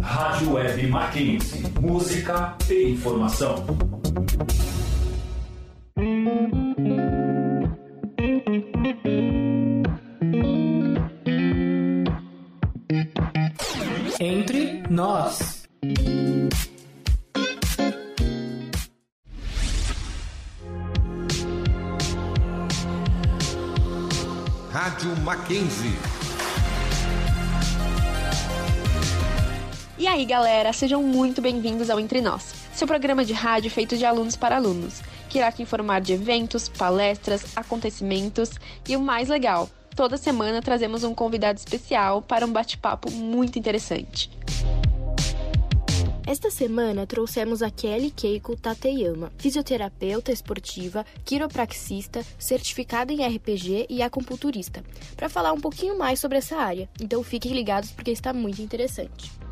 Rádio 0.00 0.52
Web 0.54 0.86
Mackenzie. 0.88 1.64
Música 1.80 2.56
e 2.70 2.90
informação. 2.90 3.64
Entre 14.20 14.82
nós. 14.88 15.66
Rádio 24.72 25.16
Mackenzie. 25.24 26.15
E 30.06 30.08
aí, 30.08 30.24
galera, 30.24 30.72
sejam 30.72 31.02
muito 31.02 31.42
bem-vindos 31.42 31.90
ao 31.90 31.98
Entre 31.98 32.20
Nós, 32.20 32.54
seu 32.72 32.86
programa 32.86 33.24
de 33.24 33.32
rádio 33.32 33.68
feito 33.68 33.96
de 33.96 34.04
alunos 34.04 34.36
para 34.36 34.54
alunos, 34.54 35.02
que 35.28 35.38
irá 35.38 35.50
te 35.50 35.62
informar 35.62 36.00
de 36.00 36.12
eventos, 36.12 36.68
palestras, 36.68 37.56
acontecimentos 37.56 38.52
e 38.88 38.94
o 38.94 39.00
mais 39.00 39.28
legal, 39.28 39.68
toda 39.96 40.16
semana 40.16 40.62
trazemos 40.62 41.02
um 41.02 41.12
convidado 41.12 41.58
especial 41.58 42.22
para 42.22 42.46
um 42.46 42.52
bate-papo 42.52 43.10
muito 43.10 43.58
interessante. 43.58 44.30
Esta 46.24 46.52
semana 46.52 47.04
trouxemos 47.04 47.60
a 47.60 47.68
Kelly 47.68 48.12
Keiko 48.12 48.54
Tateyama, 48.56 49.32
fisioterapeuta 49.36 50.30
esportiva, 50.30 51.04
quiropraxista, 51.24 52.24
certificada 52.38 53.12
em 53.12 53.26
RPG 53.26 53.86
e 53.90 54.02
acupunturista, 54.02 54.84
para 55.16 55.28
falar 55.28 55.52
um 55.52 55.60
pouquinho 55.60 55.98
mais 55.98 56.20
sobre 56.20 56.38
essa 56.38 56.56
área. 56.58 56.88
Então 57.00 57.24
fiquem 57.24 57.52
ligados 57.52 57.90
porque 57.90 58.12
está 58.12 58.32
muito 58.32 58.62
interessante. 58.62 59.45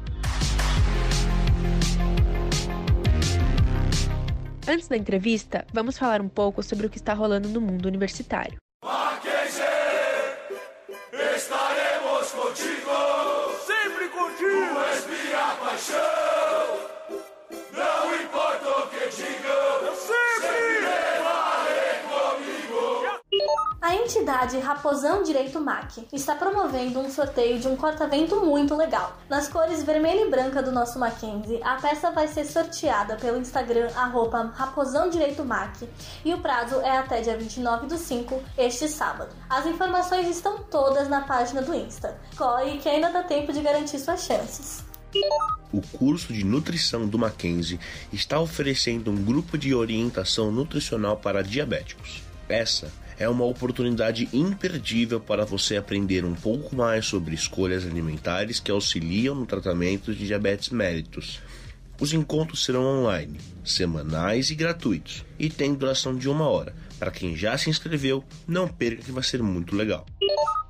Antes 4.67 4.89
da 4.89 4.97
entrevista, 4.97 5.67
vamos 5.75 5.99
falar 5.99 6.23
um 6.23 6.29
pouco 6.29 6.63
sobre 6.63 6.87
o 6.87 6.91
que 6.91 6.97
está 6.97 7.13
rolando 7.13 7.51
no 7.51 7.61
mundo 7.61 7.85
universitário. 7.85 8.57
Entidade 24.15 24.59
Raposão 24.59 25.25
Direito 25.25 25.61
MAC 25.61 26.07
está 26.13 26.37
promovendo 26.37 27.01
um 27.01 27.11
sorteio 27.11 27.59
de 27.59 27.67
um 27.67 27.75
corta-vento 27.75 28.37
muito 28.47 28.77
legal. 28.77 29.19
Nas 29.29 29.49
cores 29.49 29.83
vermelha 29.83 30.21
e 30.21 30.31
branca 30.31 30.63
do 30.63 30.71
nosso 30.71 31.01
Mackenzie, 31.01 31.61
a 31.65 31.75
peça 31.75 32.13
vai 32.13 32.29
ser 32.29 32.45
sorteada 32.45 33.17
pelo 33.17 33.39
Instagram 33.39 33.91
arroba 33.97 34.53
Raposão 34.55 35.11
Direito 35.11 35.45
MAC 35.45 35.89
e 36.25 36.33
o 36.33 36.39
prazo 36.39 36.77
é 36.83 36.97
até 36.97 37.23
dia 37.23 37.37
29 37.37 37.89
do 37.89 37.99
5, 37.99 38.41
este 38.57 38.89
sábado. 38.89 39.35
As 39.51 39.67
informações 39.67 40.29
estão 40.29 40.59
todas 40.59 41.09
na 41.09 41.23
página 41.23 41.61
do 41.61 41.75
Insta. 41.75 42.17
Corre 42.37 42.79
que 42.79 42.89
ainda 42.89 43.11
dá 43.11 43.25
tempo 43.25 43.53
de 43.53 43.63
garantir 43.63 43.99
suas 43.99 44.23
chances. 44.23 44.85
O 45.73 45.81
curso 45.99 46.33
de 46.33 46.45
nutrição 46.45 47.09
do 47.09 47.19
Mackenzie 47.19 47.81
está 48.13 48.39
oferecendo 48.39 49.11
um 49.11 49.25
grupo 49.25 49.59
de 49.59 49.75
orientação 49.75 50.53
nutricional 50.53 51.17
para 51.17 51.43
diabéticos. 51.43 52.23
Essa 52.49 52.93
é 53.19 53.29
uma 53.29 53.45
oportunidade 53.45 54.29
imperdível 54.33 55.21
para 55.21 55.45
você 55.45 55.77
aprender 55.77 56.25
um 56.25 56.35
pouco 56.35 56.75
mais 56.75 57.07
sobre 57.07 57.35
escolhas 57.35 57.87
alimentares 57.87 58.61
que 58.61 58.71
auxiliam 58.71 59.35
no 59.35 59.47
tratamento 59.47 60.15
de 60.15 60.27
diabetes 60.27 60.71
mellitus. 60.71 61.41
Os 62.01 62.13
encontros 62.13 62.65
serão 62.65 62.85
online, 62.85 63.39
semanais 63.65 64.51
e 64.51 64.55
gratuitos, 64.55 65.25
e 65.39 65.49
têm 65.49 65.75
duração 65.75 66.15
de 66.17 66.29
uma 66.29 66.49
hora. 66.49 66.75
Para 66.99 67.11
quem 67.11 67.37
já 67.37 67.57
se 67.57 67.71
inscreveu, 67.71 68.25
não 68.47 68.67
perca 68.67 69.03
que 69.03 69.13
vai 69.13 69.23
ser 69.23 69.43
muito 69.43 69.77
legal. 69.77 70.05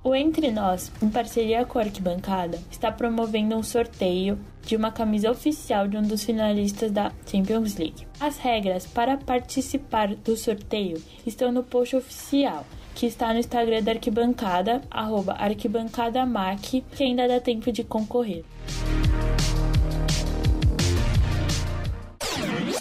O 0.06 0.14
Entre 0.14 0.50
Nós, 0.50 0.92
em 1.02 1.08
parceria 1.08 1.64
com 1.64 1.78
a 1.78 1.82
Arquibancada, 1.82 2.60
está 2.70 2.92
promovendo 2.92 3.56
um 3.56 3.62
sorteio 3.62 4.38
de 4.60 4.76
uma 4.76 4.92
camisa 4.92 5.30
oficial 5.30 5.88
de 5.88 5.96
um 5.96 6.02
dos 6.02 6.22
finalistas 6.22 6.92
da 6.92 7.10
Champions 7.26 7.76
League. 7.76 8.06
As 8.20 8.36
regras 8.36 8.86
para 8.86 9.16
participar 9.16 10.14
do 10.14 10.36
sorteio 10.36 11.02
estão 11.26 11.50
no 11.50 11.62
post 11.62 11.96
oficial, 11.96 12.66
que 12.94 13.06
está 13.06 13.32
no 13.32 13.38
Instagram 13.38 13.82
da 13.82 13.92
Arquibancada, 13.92 14.82
arroba 14.90 15.32
arquibancadamac, 15.38 16.84
que 16.94 17.02
ainda 17.02 17.26
dá 17.26 17.40
tempo 17.40 17.72
de 17.72 17.82
concorrer. 17.82 18.44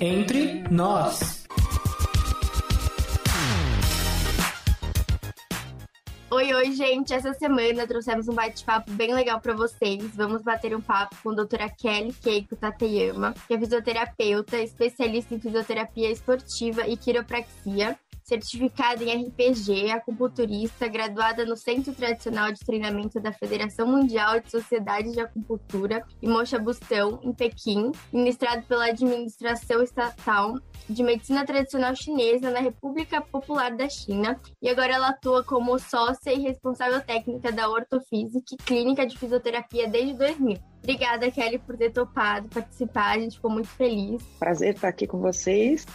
Entre 0.02 0.66
nós. 0.70 1.43
Oi, 6.36 6.52
oi, 6.52 6.72
gente! 6.72 7.14
Essa 7.14 7.32
semana 7.32 7.86
trouxemos 7.86 8.28
um 8.28 8.34
bate-papo 8.34 8.90
bem 8.94 9.14
legal 9.14 9.40
para 9.40 9.54
vocês. 9.54 10.04
Vamos 10.16 10.42
bater 10.42 10.76
um 10.76 10.82
papo 10.82 11.16
com 11.22 11.30
a 11.30 11.36
doutora 11.36 11.70
Kelly 11.70 12.12
Keiko 12.12 12.56
Tateyama, 12.56 13.36
que 13.48 13.54
é 13.54 13.60
fisioterapeuta, 13.60 14.58
especialista 14.60 15.36
em 15.36 15.40
fisioterapia 15.40 16.10
esportiva 16.10 16.88
e 16.88 16.98
quiropraxia, 16.98 17.96
certificada 18.24 19.04
em 19.04 19.28
RPG, 19.28 19.92
acupunturista, 19.92 20.88
graduada 20.88 21.46
no 21.46 21.56
Centro 21.56 21.94
Tradicional 21.94 22.52
de 22.52 22.60
Treinamento 22.60 23.20
da 23.20 23.32
Federação 23.32 23.88
Mundial 23.88 24.40
de 24.40 24.50
Sociedades 24.50 25.14
de 25.14 25.20
Acupuntura 25.20 26.04
e 26.22 26.28
Mocha 26.28 26.58
Bustão, 26.58 27.20
em 27.24 27.34
Pequim, 27.34 27.92
ministrado 28.12 28.64
pela 28.64 28.86
Administração 28.86 29.82
Estatal 29.82 30.56
de 30.90 31.04
Medicina 31.04 31.46
Tradicional 31.46 31.96
Chinesa 31.96 32.50
na 32.50 32.60
República 32.60 33.22
Popular 33.22 33.76
da 33.76 33.88
China 33.88 34.40
e 34.62 34.70
agora 34.70 34.94
ela 34.94 35.10
atua 35.10 35.44
como 35.44 35.78
sócia 35.80 36.34
e 36.34 36.40
responsável 36.40 37.02
técnica 37.02 37.52
da 37.52 37.70
Ortofísica 37.70 38.56
Clínica 38.66 39.06
de 39.06 39.18
Fisioterapia 39.18 39.88
desde 39.88 40.14
2000. 40.14 40.58
Obrigada, 40.80 41.32
Kelly, 41.32 41.60
por 41.60 41.78
ter 41.78 41.92
topado 41.92 42.50
participar, 42.50 43.12
a 43.12 43.20
gente 43.20 43.38
ficou 43.38 43.50
muito 43.50 43.70
feliz. 43.70 44.22
Prazer 44.38 44.76
estar 44.76 44.90
aqui 44.90 45.08
com 45.08 45.20
vocês. 45.20 45.86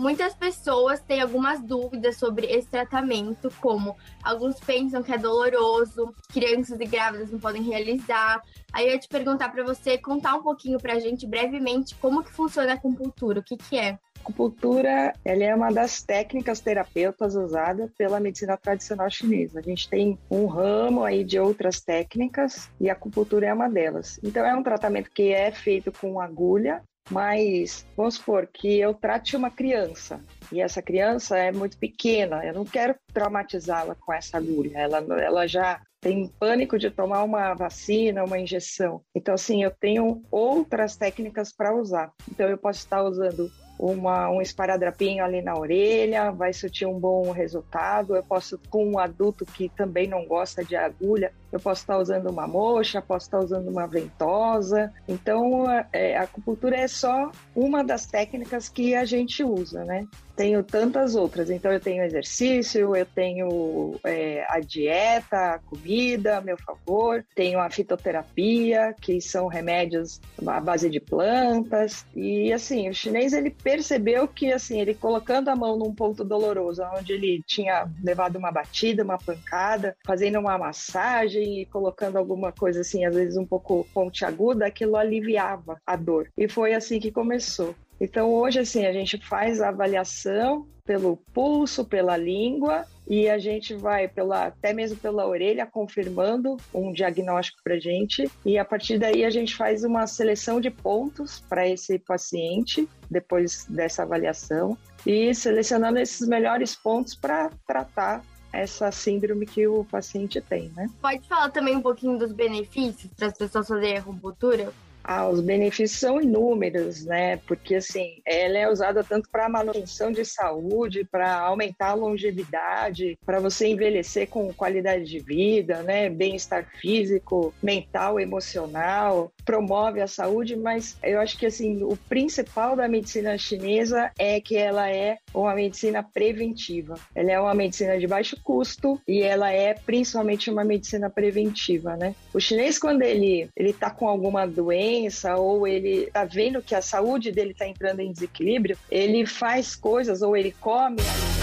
Muitas 0.00 0.34
pessoas 0.34 0.98
têm 0.98 1.20
algumas 1.20 1.60
dúvidas 1.60 2.16
sobre 2.16 2.46
esse 2.46 2.66
tratamento, 2.66 3.52
como 3.60 3.94
alguns 4.22 4.58
pensam 4.58 5.02
que 5.02 5.12
é 5.12 5.18
doloroso, 5.18 6.14
crianças 6.32 6.80
e 6.80 6.86
grávidas 6.86 7.30
não 7.30 7.38
podem 7.38 7.62
realizar. 7.62 8.40
Aí 8.72 8.86
eu 8.86 8.92
ia 8.92 8.98
te 8.98 9.06
perguntar 9.06 9.50
para 9.50 9.62
você 9.62 9.98
contar 9.98 10.36
um 10.36 10.42
pouquinho 10.42 10.80
para 10.80 10.94
a 10.94 10.98
gente 10.98 11.26
brevemente 11.26 11.94
como 11.96 12.24
que 12.24 12.32
funciona 12.32 12.72
a 12.72 12.74
acupuntura, 12.76 13.40
o 13.40 13.42
que 13.42 13.58
que 13.58 13.76
é? 13.76 13.90
A 13.90 14.22
acupuntura 14.22 15.12
ela 15.22 15.44
é 15.44 15.54
uma 15.54 15.70
das 15.70 16.02
técnicas 16.02 16.60
terapeutas 16.60 17.34
usadas 17.34 17.90
pela 17.92 18.18
medicina 18.18 18.56
tradicional 18.56 19.10
chinesa. 19.10 19.58
A 19.58 19.62
gente 19.62 19.86
tem 19.86 20.18
um 20.30 20.46
ramo 20.46 21.04
aí 21.04 21.22
de 21.22 21.38
outras 21.38 21.78
técnicas 21.82 22.70
e 22.80 22.88
a 22.88 22.94
acupuntura 22.94 23.48
é 23.48 23.52
uma 23.52 23.68
delas. 23.68 24.18
Então 24.24 24.46
é 24.46 24.54
um 24.54 24.62
tratamento 24.62 25.10
que 25.10 25.30
é 25.30 25.52
feito 25.52 25.92
com 25.92 26.18
agulha 26.18 26.82
mas 27.08 27.86
vamos 27.96 28.14
supor 28.16 28.46
que 28.46 28.78
eu 28.78 28.92
trate 28.94 29.36
uma 29.36 29.50
criança 29.50 30.24
e 30.52 30.60
essa 30.60 30.82
criança 30.82 31.36
é 31.36 31.52
muito 31.52 31.78
pequena, 31.78 32.44
eu 32.44 32.54
não 32.54 32.64
quero 32.64 32.94
traumatizá-la 33.12 33.94
com 33.94 34.12
essa 34.12 34.36
agulha, 34.36 34.76
ela, 34.76 34.98
ela 34.98 35.46
já 35.46 35.80
tem 36.00 36.28
pânico 36.38 36.78
de 36.78 36.90
tomar 36.90 37.22
uma 37.22 37.52
vacina, 37.54 38.24
uma 38.24 38.38
injeção. 38.38 39.02
Então, 39.14 39.34
assim, 39.34 39.62
eu 39.62 39.70
tenho 39.70 40.22
outras 40.30 40.96
técnicas 40.96 41.52
para 41.52 41.76
usar. 41.76 42.10
Então, 42.30 42.48
eu 42.48 42.56
posso 42.56 42.78
estar 42.78 43.02
usando 43.02 43.50
uma, 43.78 44.30
um 44.30 44.42
esparadrapinho 44.42 45.24
ali 45.24 45.40
na 45.40 45.56
orelha, 45.56 46.30
vai 46.30 46.52
surtir 46.52 46.86
um 46.86 46.98
bom 46.98 47.30
resultado. 47.30 48.14
Eu 48.16 48.22
posso, 48.22 48.58
com 48.68 48.92
um 48.92 48.98
adulto 48.98 49.44
que 49.44 49.68
também 49.70 50.06
não 50.06 50.26
gosta 50.26 50.64
de 50.64 50.76
agulha, 50.76 51.32
eu 51.52 51.58
posso 51.58 51.82
estar 51.82 51.98
usando 51.98 52.30
uma 52.30 52.46
mocha, 52.46 53.02
posso 53.02 53.26
estar 53.26 53.38
usando 53.38 53.68
uma 53.68 53.86
ventosa. 53.86 54.92
Então, 55.08 55.66
é, 55.92 56.16
a 56.16 56.22
acupuntura 56.22 56.76
é 56.76 56.88
só 56.88 57.30
uma 57.54 57.82
das 57.82 58.06
técnicas 58.06 58.68
que 58.68 58.94
a 58.94 59.04
gente 59.04 59.42
usa, 59.42 59.84
né? 59.84 60.06
Tenho 60.36 60.62
tantas 60.62 61.16
outras. 61.16 61.50
Então, 61.50 61.70
eu 61.70 61.80
tenho 61.80 62.02
exercício, 62.02 62.96
eu 62.96 63.04
tenho 63.04 64.00
é, 64.04 64.46
a 64.48 64.58
dieta, 64.60 65.54
a 65.54 65.58
comida 65.58 66.38
a 66.38 66.40
meu 66.40 66.56
favor, 66.56 67.24
tenho 67.34 67.60
a 67.60 67.68
fitoterapia, 67.68 68.94
que 69.00 69.20
são 69.20 69.48
remédios 69.48 70.20
à 70.46 70.60
base 70.60 70.88
de 70.88 70.98
plantas. 70.98 72.06
E, 72.14 72.52
assim, 72.52 72.88
o 72.88 72.94
chinês, 72.94 73.32
ele 73.32 73.50
percebeu 73.50 74.26
que, 74.26 74.50
assim, 74.50 74.80
ele 74.80 74.94
colocando 74.94 75.48
a 75.48 75.56
mão 75.56 75.76
num 75.76 75.94
ponto 75.94 76.24
doloroso, 76.24 76.82
onde 76.96 77.12
ele 77.12 77.42
tinha 77.46 77.86
levado 78.02 78.36
uma 78.36 78.50
batida, 78.50 79.04
uma 79.04 79.18
pancada, 79.18 79.94
fazendo 80.06 80.38
uma 80.38 80.56
massagem, 80.56 81.39
colocando 81.70 82.16
alguma 82.16 82.52
coisa 82.52 82.80
assim, 82.80 83.04
às 83.04 83.14
vezes 83.14 83.36
um 83.36 83.46
pouco 83.46 83.86
pontiaguda, 83.92 84.66
aquilo 84.66 84.96
aliviava 84.96 85.80
a 85.86 85.96
dor. 85.96 86.28
E 86.36 86.48
foi 86.48 86.74
assim 86.74 86.98
que 86.98 87.10
começou. 87.10 87.74
Então 88.00 88.32
hoje 88.32 88.58
assim 88.58 88.86
a 88.86 88.92
gente 88.92 89.18
faz 89.18 89.60
a 89.60 89.68
avaliação 89.68 90.66
pelo 90.84 91.18
pulso, 91.32 91.84
pela 91.84 92.16
língua 92.16 92.84
e 93.06 93.28
a 93.28 93.38
gente 93.38 93.74
vai 93.74 94.08
pela 94.08 94.46
até 94.46 94.72
mesmo 94.72 94.96
pela 94.96 95.26
orelha 95.26 95.66
confirmando 95.66 96.56
um 96.72 96.92
diagnóstico 96.92 97.58
para 97.62 97.78
gente 97.78 98.30
e 98.44 98.56
a 98.56 98.64
partir 98.64 98.98
daí 98.98 99.24
a 99.24 99.30
gente 99.30 99.54
faz 99.54 99.84
uma 99.84 100.06
seleção 100.06 100.60
de 100.60 100.70
pontos 100.70 101.40
para 101.48 101.68
esse 101.68 101.98
paciente 101.98 102.88
depois 103.10 103.66
dessa 103.68 104.02
avaliação 104.02 104.76
e 105.06 105.34
selecionando 105.34 105.98
esses 105.98 106.26
melhores 106.26 106.74
pontos 106.74 107.14
para 107.14 107.50
tratar 107.66 108.22
essa 108.52 108.90
síndrome 108.90 109.46
que 109.46 109.66
o 109.66 109.84
paciente 109.84 110.40
tem, 110.40 110.70
né? 110.76 110.88
Pode 111.00 111.26
falar 111.28 111.50
também 111.50 111.76
um 111.76 111.82
pouquinho 111.82 112.18
dos 112.18 112.32
benefícios 112.32 113.10
para 113.16 113.28
as 113.28 113.38
pessoas 113.38 113.68
fazerem 113.68 113.98
acupuntura? 113.98 114.72
Ah, 115.02 115.28
os 115.28 115.40
benefícios 115.40 115.98
são 115.98 116.20
inúmeros, 116.20 117.04
né? 117.04 117.38
Porque 117.46 117.76
assim, 117.76 118.20
ela 118.26 118.58
é 118.58 118.70
usada 118.70 119.02
tanto 119.02 119.28
para 119.30 119.48
manutenção 119.48 120.12
de 120.12 120.24
saúde, 120.24 121.04
para 121.10 121.40
aumentar 121.40 121.90
a 121.90 121.94
longevidade, 121.94 123.18
para 123.24 123.40
você 123.40 123.68
envelhecer 123.68 124.28
com 124.28 124.52
qualidade 124.52 125.04
de 125.04 125.18
vida, 125.18 125.82
né? 125.82 126.08
Bem-estar 126.08 126.66
físico, 126.80 127.54
mental, 127.62 128.20
emocional, 128.20 129.32
promove 129.44 130.00
a 130.00 130.06
saúde, 130.06 130.56
mas 130.56 130.96
eu 131.02 131.20
acho 131.20 131.38
que 131.38 131.46
assim, 131.46 131.82
o 131.82 131.96
principal 131.96 132.76
da 132.76 132.88
medicina 132.88 133.36
chinesa 133.38 134.10
é 134.18 134.40
que 134.40 134.56
ela 134.56 134.90
é 134.90 135.18
uma 135.32 135.54
medicina 135.54 136.02
preventiva. 136.02 136.94
Ela 137.14 137.32
é 137.32 137.40
uma 137.40 137.54
medicina 137.54 137.98
de 137.98 138.06
baixo 138.06 138.36
custo 138.42 139.00
e 139.06 139.22
ela 139.22 139.50
é 139.50 139.74
principalmente 139.74 140.50
uma 140.50 140.64
medicina 140.64 141.08
preventiva, 141.08 141.96
né? 141.96 142.14
O 142.34 142.40
chinês 142.40 142.78
quando 142.78 143.02
ele 143.02 143.48
ele 143.56 143.72
tá 143.72 143.90
com 143.90 144.08
alguma 144.08 144.46
doença 144.46 144.89
doença 144.90 145.36
ou 145.36 145.66
ele 145.66 146.04
está 146.04 146.24
vendo 146.24 146.62
que 146.62 146.74
a 146.74 146.82
saúde 146.82 147.30
dele 147.30 147.52
está 147.52 147.66
entrando 147.66 148.00
em 148.00 148.12
desequilíbrio, 148.12 148.76
ele 148.90 149.24
faz 149.24 149.76
coisas 149.76 150.22
ou 150.22 150.36
ele 150.36 150.54
come 150.60 151.00
alimentos 151.00 151.39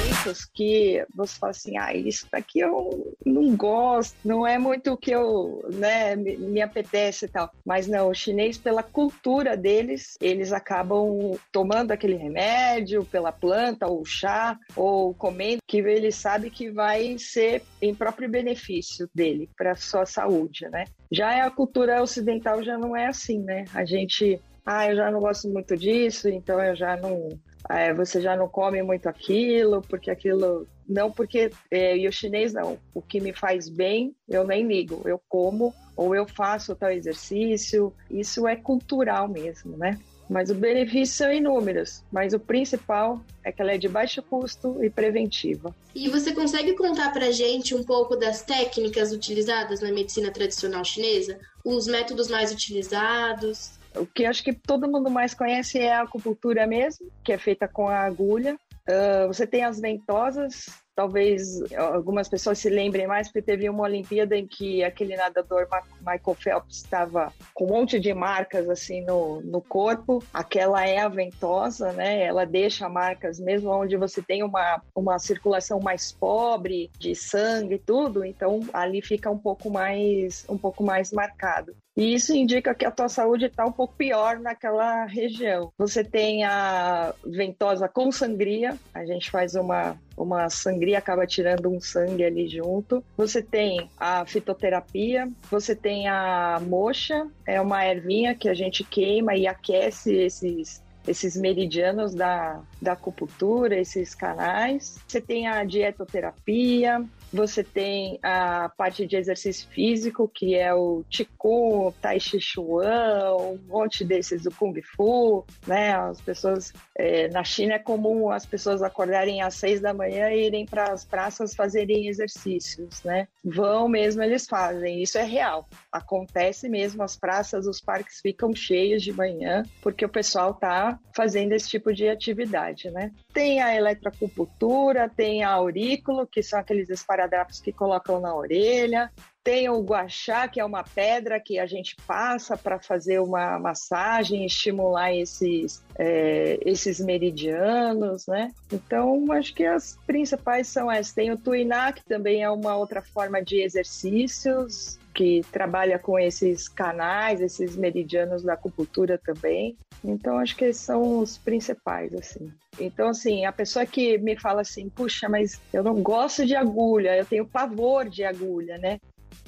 que 0.53 1.05
você 1.13 1.37
fala 1.37 1.51
assim, 1.51 1.77
ah, 1.77 1.93
isso 1.93 2.27
daqui 2.31 2.59
eu 2.59 3.15
não 3.25 3.55
gosto, 3.55 4.15
não 4.23 4.45
é 4.45 4.57
muito 4.57 4.91
o 4.91 4.97
que 4.97 5.11
eu, 5.11 5.63
né, 5.73 6.15
me, 6.15 6.37
me 6.37 6.61
apetece 6.61 7.25
e 7.25 7.27
tal. 7.27 7.51
Mas 7.65 7.87
não, 7.87 8.09
o 8.09 8.13
chinês, 8.13 8.57
pela 8.57 8.83
cultura 8.83 9.55
deles, 9.55 10.17
eles 10.21 10.51
acabam 10.51 11.37
tomando 11.51 11.91
aquele 11.91 12.15
remédio 12.15 13.05
pela 13.05 13.31
planta 13.31 13.87
ou 13.87 14.05
chá 14.05 14.57
ou 14.75 15.13
comendo 15.13 15.61
que 15.67 15.77
ele 15.77 16.11
sabe 16.11 16.49
que 16.49 16.69
vai 16.71 17.17
ser 17.17 17.63
em 17.81 17.93
próprio 17.93 18.29
benefício 18.29 19.09
dele 19.13 19.49
para 19.57 19.75
sua 19.75 20.05
saúde, 20.05 20.67
né? 20.69 20.85
Já 21.11 21.45
a 21.45 21.51
cultura 21.51 22.01
ocidental 22.01 22.63
já 22.63 22.77
não 22.77 22.95
é 22.95 23.07
assim, 23.07 23.39
né? 23.39 23.65
A 23.73 23.85
gente, 23.85 24.39
ah, 24.65 24.89
eu 24.89 24.95
já 24.95 25.11
não 25.11 25.19
gosto 25.19 25.49
muito 25.49 25.75
disso, 25.75 26.27
então 26.29 26.61
eu 26.61 26.75
já 26.75 26.97
não, 26.97 27.29
é, 27.69 27.93
você 27.93 28.21
já 28.21 28.35
não 28.35 28.47
come 28.47 28.81
muito 28.81 29.07
aquilo, 29.07 29.81
porque 29.81 30.09
aquilo 30.09 30.67
não 30.87 31.11
porque 31.11 31.51
é, 31.69 31.97
e 31.97 32.07
o 32.07 32.11
chinês 32.11 32.53
não, 32.53 32.77
o 32.93 33.01
que 33.01 33.19
me 33.19 33.33
faz 33.33 33.67
bem 33.67 34.15
eu 34.27 34.45
nem 34.45 34.65
ligo, 34.65 35.01
eu 35.05 35.21
como 35.27 35.73
ou 35.95 36.15
eu 36.15 36.27
faço 36.27 36.75
tal 36.75 36.91
exercício, 36.91 37.93
isso 38.09 38.47
é 38.47 38.55
cultural 38.55 39.27
mesmo, 39.27 39.75
né? 39.75 39.99
Mas 40.29 40.49
os 40.49 40.57
benefícios 40.57 41.17
são 41.17 41.31
inúmeros, 41.31 42.03
mas 42.11 42.33
o 42.33 42.39
principal 42.39 43.21
é 43.43 43.51
que 43.51 43.61
ela 43.61 43.71
é 43.71 43.77
de 43.77 43.87
baixo 43.87 44.21
custo 44.21 44.83
e 44.83 44.89
preventiva. 44.89 45.73
E 45.95 46.09
você 46.09 46.33
consegue 46.33 46.73
contar 46.73 47.11
para 47.13 47.31
gente 47.31 47.73
um 47.73 47.83
pouco 47.83 48.15
das 48.15 48.41
técnicas 48.41 49.13
utilizadas 49.13 49.79
na 49.79 49.91
medicina 49.91 50.29
tradicional 50.29 50.83
chinesa? 50.83 51.39
Os 51.63 51.87
métodos 51.87 52.27
mais 52.27 52.51
utilizados? 52.51 53.76
O 53.99 54.05
que 54.05 54.25
acho 54.25 54.43
que 54.43 54.53
todo 54.53 54.89
mundo 54.89 55.09
mais 55.09 55.33
conhece 55.33 55.79
é 55.79 55.93
a 55.93 56.01
acupuntura 56.01 56.65
mesmo, 56.67 57.11
que 57.23 57.31
é 57.31 57.37
feita 57.37 57.67
com 57.67 57.87
a 57.87 57.99
agulha. 57.99 58.57
Uh, 58.89 59.27
você 59.27 59.45
tem 59.45 59.63
as 59.63 59.79
ventosas, 59.81 60.65
talvez 60.95 61.61
algumas 61.73 62.27
pessoas 62.27 62.57
se 62.57 62.69
lembrem 62.69 63.05
mais, 63.05 63.27
porque 63.27 63.41
teve 63.41 63.69
uma 63.69 63.83
Olimpíada 63.83 64.35
em 64.35 64.47
que 64.47 64.83
aquele 64.83 65.15
nadador 65.15 65.67
Michael 65.99 66.35
Phelps 66.35 66.77
estava 66.77 67.31
com 67.53 67.65
um 67.65 67.67
monte 67.67 67.99
de 67.99 68.13
marcas 68.13 68.69
assim 68.69 69.01
no, 69.01 69.41
no 69.41 69.61
corpo. 69.61 70.23
Aquela 70.33 70.87
é 70.87 70.99
a 70.99 71.07
ventosa, 71.07 71.91
né? 71.91 72.23
Ela 72.23 72.45
deixa 72.45 72.89
marcas 72.89 73.39
mesmo 73.39 73.69
onde 73.69 73.95
você 73.97 74.21
tem 74.21 74.41
uma, 74.41 74.81
uma 74.95 75.19
circulação 75.19 75.79
mais 75.79 76.11
pobre 76.13 76.89
de 76.97 77.13
sangue 77.13 77.75
e 77.75 77.79
tudo, 77.79 78.25
então 78.25 78.61
ali 78.73 79.01
fica 79.01 79.29
um 79.29 79.37
pouco 79.37 79.69
mais 79.69 80.45
um 80.49 80.57
pouco 80.57 80.83
mais 80.83 81.11
marcado. 81.11 81.75
E 81.97 82.13
isso 82.13 82.31
indica 82.31 82.75
que 82.75 82.85
a 82.85 82.91
tua 82.91 83.09
saúde 83.09 83.47
está 83.47 83.65
um 83.65 83.71
pouco 83.71 83.95
pior 83.95 84.39
naquela 84.39 85.05
região. 85.05 85.73
Você 85.79 86.03
tem 86.03 86.43
a 86.43 87.11
ventosa 87.25 87.89
com 87.89 88.11
sangria, 88.11 88.77
a 88.93 89.03
gente 89.03 89.31
faz 89.31 89.55
uma 89.55 89.97
uma 90.15 90.49
sangria 90.49 90.97
acaba 90.97 91.27
tirando 91.27 91.69
um 91.69 91.79
sangue 91.79 92.23
ali 92.23 92.47
junto. 92.47 93.03
Você 93.15 93.41
tem 93.41 93.89
a 93.97 94.25
fitoterapia, 94.25 95.27
você 95.49 95.75
tem 95.75 96.07
a 96.07 96.59
moxa, 96.61 97.27
é 97.45 97.59
uma 97.59 97.85
ervinha 97.85 98.35
que 98.35 98.49
a 98.49 98.53
gente 98.53 98.83
queima 98.83 99.35
e 99.35 99.47
aquece 99.47 100.13
esses 100.13 100.85
esses 101.07 101.37
meridianos 101.37 102.13
da, 102.13 102.61
da 102.81 102.91
acupuntura, 102.91 103.79
esses 103.79 104.13
canais. 104.13 104.99
Você 105.07 105.21
tem 105.21 105.47
a 105.47 105.63
dietoterapia, 105.63 107.03
você 107.31 107.63
tem 107.63 108.19
a 108.23 108.69
parte 108.69 109.05
de 109.05 109.15
exercício 109.15 109.67
físico, 109.69 110.29
que 110.33 110.55
é 110.55 110.73
o 110.73 111.03
Qigong, 111.09 111.95
Tai 112.01 112.19
Chi 112.19 112.39
Chuan, 112.39 113.35
um 113.35 113.59
monte 113.67 114.03
desses 114.03 114.43
do 114.43 114.51
Kung 114.51 114.79
Fu, 114.81 115.45
né? 115.65 115.93
As 115.93 116.21
pessoas... 116.21 116.73
É, 116.95 117.27
na 117.29 117.43
China 117.43 117.75
é 117.75 117.79
comum 117.79 118.31
as 118.31 118.45
pessoas 118.45 118.81
acordarem 118.81 119.41
às 119.41 119.55
seis 119.55 119.79
da 119.79 119.93
manhã 119.93 120.29
e 120.29 120.47
irem 120.47 120.65
para 120.65 120.91
as 120.91 121.05
praças 121.05 121.53
fazerem 121.53 122.07
exercícios, 122.07 123.03
né? 123.03 123.27
Vão 123.43 123.87
mesmo, 123.87 124.23
eles 124.23 124.47
fazem. 124.47 125.01
Isso 125.01 125.17
é 125.17 125.23
real. 125.23 125.67
Acontece 125.91 126.67
mesmo, 126.67 127.03
as 127.03 127.15
praças, 127.15 127.67
os 127.67 127.79
parques 127.79 128.19
ficam 128.21 128.53
cheios 128.53 129.03
de 129.03 129.13
manhã, 129.13 129.63
porque 129.81 130.05
o 130.05 130.09
pessoal 130.09 130.53
tá 130.53 130.99
fazendo 131.15 131.53
esse 131.53 131.69
tipo 131.69 131.93
de 131.93 132.07
atividade, 132.09 132.89
né? 132.89 133.11
Tem 133.33 133.61
a 133.61 133.75
eletroacupuntura, 133.75 135.09
tem 135.09 135.43
a 135.43 135.51
aurículo, 135.51 136.27
que 136.27 136.41
são 136.41 136.59
aqueles 136.59 136.89
esparadrapos 137.17 137.59
que 137.59 137.73
colocam 137.73 138.19
na 138.19 138.33
orelha, 138.35 139.11
tem 139.47 139.69
o 139.69 139.79
guachá, 139.79 140.45
que 140.45 140.59
é 140.59 140.65
uma 140.65 140.83
pedra 140.83 141.39
que 141.39 141.57
a 141.57 141.65
gente 141.65 141.95
passa 142.05 142.57
para 142.57 142.81
fazer 142.81 143.21
uma 143.21 143.57
massagem, 143.57 144.45
estimular 144.45 145.15
esses, 145.15 145.81
é, 145.97 146.59
esses 146.65 146.99
meridianos, 146.99 148.27
né? 148.27 148.51
Então, 148.73 149.31
acho 149.31 149.55
que 149.55 149.63
as 149.63 149.97
principais 150.05 150.67
são 150.67 150.91
essas. 150.91 151.13
Tem 151.13 151.31
o 151.31 151.37
tuiná, 151.37 151.93
que 151.93 152.03
também 152.03 152.43
é 152.43 152.49
uma 152.49 152.75
outra 152.75 153.01
forma 153.01 153.41
de 153.41 153.61
exercícios, 153.61 154.99
que 155.13 155.41
trabalha 155.49 155.97
com 155.97 156.19
esses 156.19 156.67
canais, 156.67 157.39
esses 157.39 157.77
meridianos 157.77 158.43
da 158.43 158.53
acupuntura 158.53 159.17
também. 159.17 159.77
Então, 160.03 160.37
acho 160.37 160.57
que 160.57 160.65
esses 160.65 160.83
são 160.83 161.19
os 161.19 161.37
principais, 161.37 162.13
assim. 162.13 162.51
Então, 162.79 163.09
assim, 163.09 163.45
a 163.45 163.51
pessoa 163.51 163.85
que 163.85 164.17
me 164.17 164.37
fala 164.37 164.61
assim, 164.61 164.89
puxa, 164.89 165.27
mas 165.27 165.59
eu 165.73 165.83
não 165.83 166.03
gosto 166.03 166.45
de 166.45 166.55
agulha, 166.55 167.17
eu 167.17 167.25
tenho 167.25 167.47
pavor 167.47 168.07
de 168.09 168.23
agulha, 168.23 168.77
né? 168.77 168.99